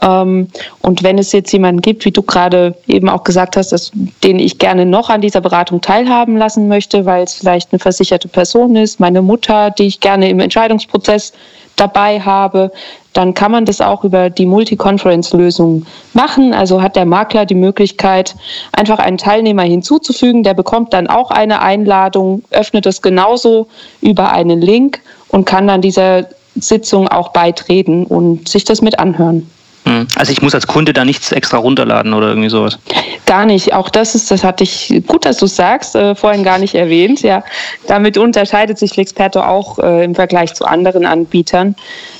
Ähm, 0.04 0.50
und 0.82 1.02
wenn 1.02 1.18
es 1.18 1.32
jetzt 1.32 1.52
jemanden 1.54 1.82
gibt, 1.82 2.06
wie 2.06 2.12
du 2.12 2.22
gerade 2.22 2.76
eben 2.88 3.10
auch 3.10 3.24
gesagt 3.24 3.58
hast, 3.58 3.72
dass, 3.72 3.92
den 4.24 4.38
ich 4.38 4.60
gerne 4.60 4.86
noch 4.86 5.10
an 5.10 5.22
dieser 5.22 5.42
Beratung 5.42 5.82
teilhaben 5.82 6.38
lassen 6.38 6.68
möchte, 6.68 7.06
weil 7.06 7.24
es 7.24 7.34
vielleicht 7.34 7.74
eine 7.74 7.80
versicherte 7.80 8.28
Person 8.28 8.76
ist, 8.76 9.00
meine 9.00 9.24
Mutter, 9.24 9.72
die 9.72 9.88
ich 9.88 10.00
gerne 10.00 10.30
im 10.30 10.40
Entscheidungsprozess 10.40 11.34
dabei 11.76 12.20
habe, 12.20 12.72
dann 13.14 13.34
kann 13.34 13.52
man 13.52 13.66
das 13.66 13.80
auch 13.80 14.04
über 14.04 14.30
die 14.30 14.46
Multi-Conference-Lösung 14.46 15.86
machen. 16.14 16.54
Also 16.54 16.82
hat 16.82 16.96
der 16.96 17.06
Makler 17.06 17.46
die 17.46 17.56
Möglichkeit, 17.56 18.36
einfach 18.72 19.00
einen 19.00 19.18
Teilnehmer 19.18 19.64
hinzuzufügen. 19.64 20.44
Der 20.44 20.54
bekommt 20.54 20.94
dann 20.94 21.08
auch 21.08 21.30
eine 21.32 21.62
Einladung, 21.62 22.44
öffnet 22.50 22.86
es 22.86 23.02
genauso 23.02 23.68
über 24.02 24.32
einen 24.32 24.62
Link 24.62 25.00
und 25.30 25.46
kann 25.46 25.68
dann 25.68 25.82
dieser 25.82 26.28
Sitzung 26.56 27.08
auch 27.08 27.30
beitreten 27.30 28.06
und 28.06 28.48
sich 28.48 28.64
das 28.64 28.82
mit 28.82 29.00
anhören. 29.00 29.50
Hm. 29.86 30.08
Also 30.16 30.32
ich 30.32 30.42
muss 30.42 30.56
als 30.56 30.68
Kunde 30.68 30.94
da 30.94 31.04
nichts 31.04 31.32
extra 31.32 31.58
runterladen 31.58 32.14
oder 32.14 32.30
irgendwie 32.30 32.50
sowas. 32.50 32.80
Gar 33.26 33.46
nicht. 33.46 33.74
Auch 33.74 33.90
das 33.90 34.16
ist, 34.16 34.32
das 34.32 34.44
hatte 34.44 34.64
ich, 34.64 35.04
gut, 35.08 35.26
dass 35.26 35.38
du 35.38 35.46
es 35.46 35.56
sagst, 35.56 35.96
äh, 35.96 36.16
vorhin 36.16 36.44
gar 36.44 36.58
nicht 36.58 36.76
erwähnt. 36.76 37.22
Ja, 37.22 37.44
damit 37.88 38.18
unterscheidet 38.18 38.78
sich 38.78 38.92
Flexperto 38.92 39.42
auch 39.42 39.80
äh, 39.80 40.06
im 40.06 40.16
Vergleich 40.16 40.54
zu 40.54 40.66
anderen 40.66 41.06
Anbietern, 41.06 41.76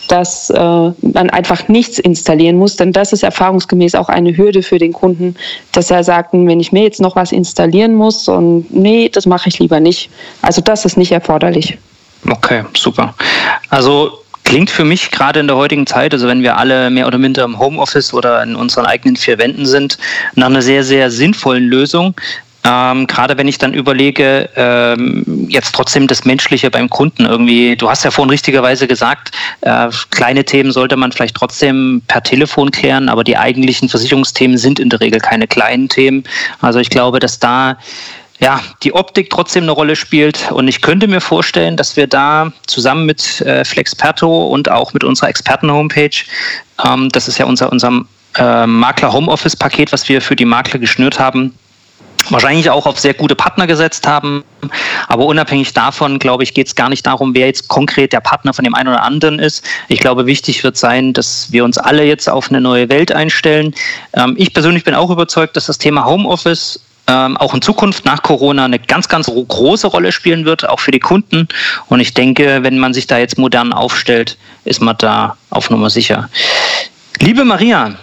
dass 0.10 0.50
äh, 0.50 0.58
man 0.60 1.30
einfach 1.30 1.68
nichts 1.70 2.00
installieren 2.00 2.58
muss, 2.58 2.76
denn 2.76 2.92
das 2.92 3.14
ist 3.14 3.24
erfahrungsgemäß 3.24 3.96
auch 3.96 4.10
eine 4.10 4.36
Hürde 4.36 4.62
für 4.62 4.78
den 4.78 4.92
Kunden, 4.92 5.36
dass 5.72 5.90
er 5.90 6.04
sagt, 6.04 6.34
wenn 6.34 6.60
ich 6.60 6.72
mir 6.72 6.84
jetzt 6.84 7.00
noch 7.00 7.16
was 7.16 7.32
installieren 7.32 7.96
muss 7.96 8.28
und 8.28 8.74
nee, 8.74 9.10
das 9.10 9.26
mache 9.26 9.50
ich 9.50 9.60
lieber 9.60 9.80
nicht. 9.80 10.10
Also 10.42 10.62
das 10.62 10.84
ist 10.86 10.98
nicht 10.98 11.12
erforderlich. 11.12 11.78
Okay, 12.30 12.64
super. 12.76 13.14
Also 13.70 14.23
Klingt 14.44 14.70
für 14.70 14.84
mich 14.84 15.12
gerade 15.12 15.40
in 15.40 15.48
der 15.48 15.56
heutigen 15.56 15.88
Zeit, 15.88 16.14
also 16.14 16.28
wenn 16.28 16.44
wir 16.44 16.58
alle 16.58 16.90
mehr 16.90 17.08
oder 17.08 17.18
minder 17.18 17.44
im 17.44 17.60
Homeoffice 17.60 18.14
oder 18.14 18.44
in 18.44 18.56
unseren 18.56 18.86
eigenen 18.86 19.16
vier 19.16 19.38
Wänden 19.38 19.66
sind, 19.66 19.98
nach 20.36 20.48
einer 20.48 20.62
sehr, 20.62 20.84
sehr 20.84 21.10
sinnvollen 21.12 21.68
Lösung. 21.68 22.16
Ähm, 22.66 23.08
gerade 23.08 23.38
wenn 23.38 23.48
ich 23.48 23.58
dann 23.58 23.74
überlege, 23.74 24.50
ähm, 24.56 25.48
jetzt 25.50 25.76
trotzdem 25.76 26.08
das 26.08 26.24
Menschliche 26.24 26.72
beim 26.72 26.90
Kunden 26.90 27.26
irgendwie, 27.26 27.76
du 27.76 27.90
hast 27.90 28.06
ja 28.06 28.12
vorhin 28.12 28.30
richtigerweise 28.30 28.88
gesagt, 28.88 29.32
äh, 29.62 29.90
kleine 30.12 30.46
Themen 30.46 30.72
sollte 30.72 30.96
man 30.96 31.12
vielleicht 31.12 31.36
trotzdem 31.36 32.02
per 32.08 32.24
Telefon 32.24 32.72
klären, 32.72 33.10
aber 33.10 33.26
die 33.26 33.38
eigentlichen 33.38 33.90
Versicherungsthemen 33.90 34.58
sind 34.58 34.80
in 34.80 34.90
der 34.90 35.02
Regel 35.02 35.20
keine 35.20 35.46
kleinen 35.46 35.90
Themen. 35.90 36.24
Also 36.62 36.80
ich 36.80 36.90
glaube, 36.90 37.20
dass 37.20 37.38
da 37.38 37.78
ja, 38.44 38.60
die 38.84 38.94
Optik 38.94 39.30
trotzdem 39.30 39.64
eine 39.64 39.72
Rolle 39.72 39.96
spielt. 39.96 40.52
Und 40.52 40.68
ich 40.68 40.82
könnte 40.82 41.08
mir 41.08 41.22
vorstellen, 41.22 41.78
dass 41.78 41.96
wir 41.96 42.08
da 42.08 42.52
zusammen 42.68 43.06
mit 43.06 43.40
äh, 43.42 43.64
Flexperto 43.64 44.48
und 44.48 44.70
auch 44.70 44.94
mit 44.94 45.06
unserer 45.06 45.30
Experten-Homepage, 45.30 46.26
ähm, 46.86 47.08
das 47.10 47.30
ist 47.30 47.38
ja 47.38 47.46
unser, 47.46 47.72
unser 47.72 48.02
äh, 48.36 48.68
Makler-Homeoffice-Paket, 48.68 49.94
was 49.94 50.10
wir 50.10 50.22
für 50.22 50.36
die 50.36 50.44
Makler 50.44 50.80
geschnürt 50.80 51.20
haben, 51.20 51.58
wahrscheinlich 52.32 52.70
auch 52.70 52.86
auf 52.86 53.00
sehr 53.00 53.14
gute 53.14 53.34
Partner 53.34 53.66
gesetzt 53.66 54.06
haben. 54.06 54.44
Aber 55.08 55.26
unabhängig 55.26 55.72
davon, 55.72 56.20
glaube 56.20 56.44
ich, 56.44 56.54
geht 56.54 56.68
es 56.68 56.76
gar 56.76 56.90
nicht 56.90 57.06
darum, 57.06 57.34
wer 57.34 57.46
jetzt 57.46 57.70
konkret 57.70 58.12
der 58.12 58.20
Partner 58.20 58.54
von 58.54 58.66
dem 58.66 58.76
einen 58.76 58.90
oder 58.90 59.04
anderen 59.04 59.40
ist. 59.40 59.66
Ich 59.88 60.02
glaube, 60.02 60.26
wichtig 60.26 60.66
wird 60.66 60.76
sein, 60.76 61.14
dass 61.14 61.50
wir 61.54 61.64
uns 61.64 61.78
alle 61.78 62.04
jetzt 62.04 62.30
auf 62.30 62.50
eine 62.50 62.60
neue 62.60 62.90
Welt 62.90 63.14
einstellen. 63.14 63.74
Ähm, 64.14 64.36
ich 64.38 64.54
persönlich 64.54 64.84
bin 64.84 64.96
auch 64.96 65.12
überzeugt, 65.12 65.56
dass 65.56 65.68
das 65.68 65.78
Thema 65.78 66.04
Homeoffice 66.04 66.82
ähm, 67.08 67.38
auch 67.38 67.54
in 67.54 67.62
Zukunft 67.62 68.06
nach 68.06 68.24
Corona 68.24 68.66
eine 68.66 68.80
ganz, 68.80 69.10
ganz 69.10 69.28
große 69.28 69.88
Rolle 69.88 70.12
spielen 70.12 70.46
wird, 70.46 70.68
auch 70.68 70.80
für 70.80 70.92
die 70.92 71.00
Kunden. 71.00 71.48
Und 71.90 72.00
ich 72.00 72.14
denke, 72.14 72.64
wenn 72.64 72.80
man 72.80 72.94
sich 72.94 73.08
da 73.08 73.18
jetzt 73.18 73.38
modern 73.38 73.74
aufstellt, 73.74 74.38
ist 74.66 74.82
man 74.82 74.98
da 74.98 75.38
auf 75.50 75.70
Nummer 75.70 75.90
sicher. 75.90 76.30
Liebe 77.20 77.44
Maria, 77.44 77.96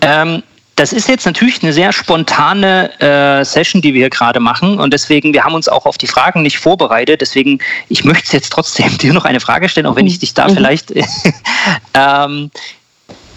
ähm, 0.00 0.42
das 0.76 0.92
ist 0.92 1.08
jetzt 1.08 1.24
natürlich 1.24 1.62
eine 1.62 1.72
sehr 1.72 1.90
spontane 1.90 2.90
äh, 3.00 3.44
Session, 3.44 3.80
die 3.80 3.94
wir 3.94 4.00
hier 4.02 4.10
gerade 4.10 4.40
machen. 4.40 4.78
Und 4.78 4.92
deswegen, 4.92 5.32
wir 5.32 5.42
haben 5.42 5.54
uns 5.54 5.68
auch 5.68 5.86
auf 5.86 5.96
die 5.96 6.06
Fragen 6.06 6.42
nicht 6.42 6.58
vorbereitet. 6.58 7.22
Deswegen, 7.22 7.60
ich 7.88 8.04
möchte 8.04 8.36
jetzt 8.36 8.52
trotzdem 8.52 8.98
dir 8.98 9.14
noch 9.14 9.24
eine 9.24 9.40
Frage 9.40 9.68
stellen, 9.70 9.86
auch 9.86 9.96
wenn 9.96 10.06
ich 10.06 10.18
dich 10.18 10.34
da 10.34 10.48
mhm. 10.48 10.54
vielleicht 10.54 10.92
ähm, 11.94 12.50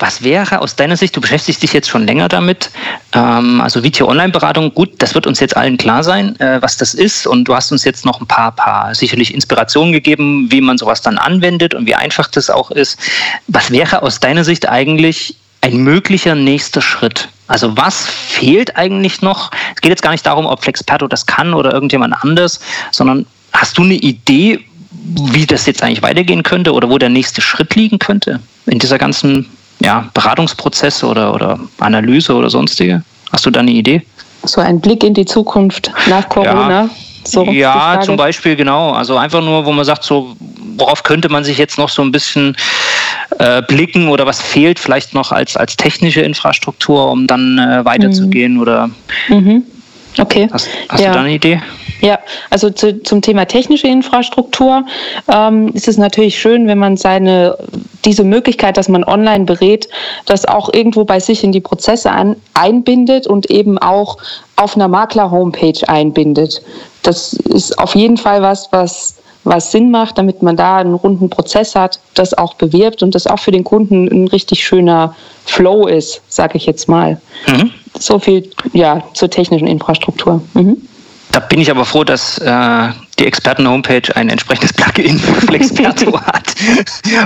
was 0.01 0.23
wäre 0.23 0.61
aus 0.61 0.75
deiner 0.75 0.97
Sicht, 0.97 1.15
du 1.15 1.21
beschäftigst 1.21 1.61
dich 1.61 1.73
jetzt 1.73 1.89
schon 1.89 2.05
länger 2.05 2.27
damit, 2.27 2.71
ähm, 3.13 3.61
also 3.61 3.83
Video-Online-Beratung, 3.83 4.73
gut, 4.73 4.91
das 4.99 5.15
wird 5.15 5.27
uns 5.27 5.39
jetzt 5.39 5.55
allen 5.55 5.77
klar 5.77 6.03
sein, 6.03 6.39
äh, 6.39 6.61
was 6.61 6.77
das 6.77 6.93
ist 6.93 7.27
und 7.27 7.45
du 7.45 7.55
hast 7.55 7.71
uns 7.71 7.83
jetzt 7.83 8.05
noch 8.05 8.19
ein 8.19 8.27
paar, 8.27 8.51
paar 8.51 8.95
sicherlich 8.95 9.33
Inspirationen 9.33 9.93
gegeben, 9.93 10.47
wie 10.51 10.61
man 10.61 10.77
sowas 10.77 11.01
dann 11.01 11.17
anwendet 11.17 11.73
und 11.73 11.85
wie 11.85 11.95
einfach 11.95 12.27
das 12.27 12.49
auch 12.49 12.71
ist. 12.71 12.99
Was 13.47 13.71
wäre 13.71 14.01
aus 14.01 14.19
deiner 14.19 14.43
Sicht 14.43 14.67
eigentlich 14.69 15.35
ein 15.61 15.77
möglicher 15.77 16.35
nächster 16.35 16.81
Schritt? 16.81 17.29
Also 17.47 17.75
was 17.75 18.07
fehlt 18.07 18.77
eigentlich 18.77 19.21
noch? 19.21 19.51
Es 19.75 19.81
geht 19.81 19.89
jetzt 19.89 20.03
gar 20.03 20.11
nicht 20.11 20.25
darum, 20.25 20.45
ob 20.45 20.63
Flexperto 20.63 21.07
das 21.07 21.25
kann 21.25 21.53
oder 21.53 21.73
irgendjemand 21.73 22.13
anders, 22.21 22.59
sondern 22.91 23.25
hast 23.53 23.77
du 23.77 23.83
eine 23.83 23.95
Idee, 23.95 24.63
wie 24.91 25.45
das 25.45 25.65
jetzt 25.65 25.81
eigentlich 25.81 26.01
weitergehen 26.01 26.43
könnte 26.43 26.73
oder 26.73 26.89
wo 26.89 26.97
der 26.97 27.09
nächste 27.09 27.41
Schritt 27.41 27.75
liegen 27.75 27.99
könnte 27.99 28.39
in 28.67 28.79
dieser 28.79 28.97
ganzen 28.97 29.49
ja, 29.79 30.09
Beratungsprozesse 30.13 31.05
oder, 31.05 31.33
oder 31.33 31.59
Analyse 31.79 32.33
oder 32.33 32.49
sonstige? 32.49 33.03
Hast 33.31 33.45
du 33.45 33.51
da 33.51 33.59
eine 33.59 33.71
Idee? 33.71 34.01
So 34.43 34.61
ein 34.61 34.79
Blick 34.79 35.03
in 35.03 35.13
die 35.13 35.25
Zukunft 35.25 35.91
nach 36.07 36.27
Corona. 36.29 36.83
Ja. 36.83 36.89
So 37.25 37.43
ja, 37.45 37.99
zum 38.01 38.15
Beispiel, 38.15 38.55
genau. 38.55 38.91
Also 38.91 39.17
einfach 39.17 39.41
nur, 39.41 39.65
wo 39.65 39.71
man 39.71 39.85
sagt, 39.85 40.03
so, 40.03 40.35
worauf 40.77 41.03
könnte 41.03 41.29
man 41.29 41.43
sich 41.43 41.57
jetzt 41.57 41.77
noch 41.77 41.89
so 41.89 42.01
ein 42.01 42.11
bisschen 42.11 42.55
äh, 43.37 43.61
blicken 43.61 44.07
oder 44.07 44.25
was 44.25 44.41
fehlt 44.41 44.79
vielleicht 44.79 45.13
noch 45.13 45.31
als, 45.31 45.57
als 45.57 45.75
technische 45.75 46.21
Infrastruktur, 46.21 47.11
um 47.11 47.27
dann 47.27 47.59
äh, 47.59 47.83
weiterzugehen 47.83 48.53
mhm. 48.53 48.61
oder 48.61 48.89
mhm. 49.27 49.63
okay. 50.17 50.49
Hast, 50.51 50.69
hast 50.87 51.01
ja. 51.01 51.09
du 51.09 51.13
da 51.13 51.19
eine 51.21 51.33
Idee? 51.33 51.61
Ja, 52.01 52.19
also 52.49 52.69
zu, 52.69 53.03
zum 53.03 53.21
Thema 53.21 53.45
technische 53.45 53.87
Infrastruktur 53.87 54.85
ähm, 55.31 55.69
ist 55.73 55.87
es 55.87 55.97
natürlich 55.97 56.39
schön, 56.39 56.67
wenn 56.67 56.77
man 56.77 56.97
seine 56.97 57.57
diese 58.05 58.23
Möglichkeit, 58.23 58.77
dass 58.77 58.87
man 58.87 59.03
online 59.03 59.45
berät, 59.45 59.89
das 60.25 60.45
auch 60.45 60.73
irgendwo 60.73 61.03
bei 61.03 61.19
sich 61.19 61.43
in 61.43 61.51
die 61.51 61.59
Prozesse 61.59 62.11
an, 62.11 62.37
einbindet 62.53 63.27
und 63.27 63.49
eben 63.49 63.77
auch 63.77 64.17
auf 64.55 64.75
einer 64.75 64.87
Makler-Homepage 64.87 65.87
einbindet. 65.87 66.61
Das 67.03 67.33
ist 67.33 67.77
auf 67.77 67.95
jeden 67.95 68.17
Fall 68.17 68.41
was, 68.41 68.69
was 68.71 69.15
was 69.45 69.71
Sinn 69.71 69.89
macht, 69.89 70.17
damit 70.17 70.43
man 70.43 70.57
da 70.57 70.77
einen 70.77 70.93
runden 70.93 71.29
Prozess 71.29 71.73
hat, 71.75 71.99
das 72.13 72.33
auch 72.37 72.55
bewirbt 72.55 73.01
und 73.03 73.15
das 73.15 73.25
auch 73.25 73.39
für 73.39 73.51
den 73.51 73.63
Kunden 73.63 74.07
ein 74.07 74.27
richtig 74.27 74.63
schöner 74.65 75.15
Flow 75.45 75.87
ist, 75.87 76.21
sage 76.27 76.57
ich 76.57 76.65
jetzt 76.65 76.87
mal. 76.89 77.19
Mhm. 77.47 77.71
So 77.97 78.19
viel 78.19 78.49
ja 78.73 79.01
zur 79.13 79.29
technischen 79.29 79.67
Infrastruktur. 79.67 80.41
Mhm. 80.53 80.88
Da 81.31 81.39
bin 81.39 81.61
ich 81.61 81.69
aber 81.69 81.85
froh, 81.85 82.03
dass 82.03 82.39
äh, 82.39 82.89
die 83.19 83.25
Experten-Homepage 83.25 84.15
ein 84.15 84.29
entsprechendes 84.29 84.73
Plugin 84.73 85.19
für 85.19 85.41
Flexperto 85.47 86.19
hat. 86.19 86.55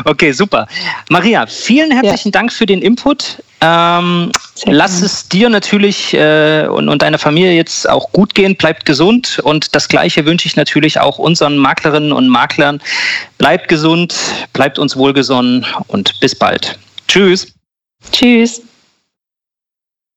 okay, 0.05 0.31
super. 0.31 0.67
Maria, 1.09 1.45
vielen 1.47 1.91
herzlichen 1.91 2.29
ja. 2.29 2.31
Dank 2.31 2.51
für 2.51 2.65
den 2.65 2.81
Input. 2.81 3.41
Ähm, 3.61 4.31
lass 4.65 5.01
es 5.01 5.29
dir 5.29 5.47
natürlich 5.47 6.13
äh, 6.13 6.67
und, 6.67 6.89
und 6.89 7.01
deiner 7.01 7.17
Familie 7.17 7.53
jetzt 7.53 7.87
auch 7.87 8.11
gut 8.11 8.35
gehen. 8.35 8.57
Bleibt 8.57 8.85
gesund. 8.85 9.39
Und 9.41 9.73
das 9.73 9.87
Gleiche 9.87 10.25
wünsche 10.25 10.47
ich 10.47 10.57
natürlich 10.57 10.99
auch 10.99 11.17
unseren 11.17 11.57
Maklerinnen 11.57 12.11
und 12.11 12.27
Maklern. 12.27 12.81
Bleibt 13.37 13.69
gesund, 13.69 14.15
bleibt 14.51 14.79
uns 14.79 14.97
wohlgesonnen 14.97 15.65
und 15.87 16.19
bis 16.19 16.35
bald. 16.35 16.77
Tschüss. 17.07 17.53
Tschüss. 18.11 18.61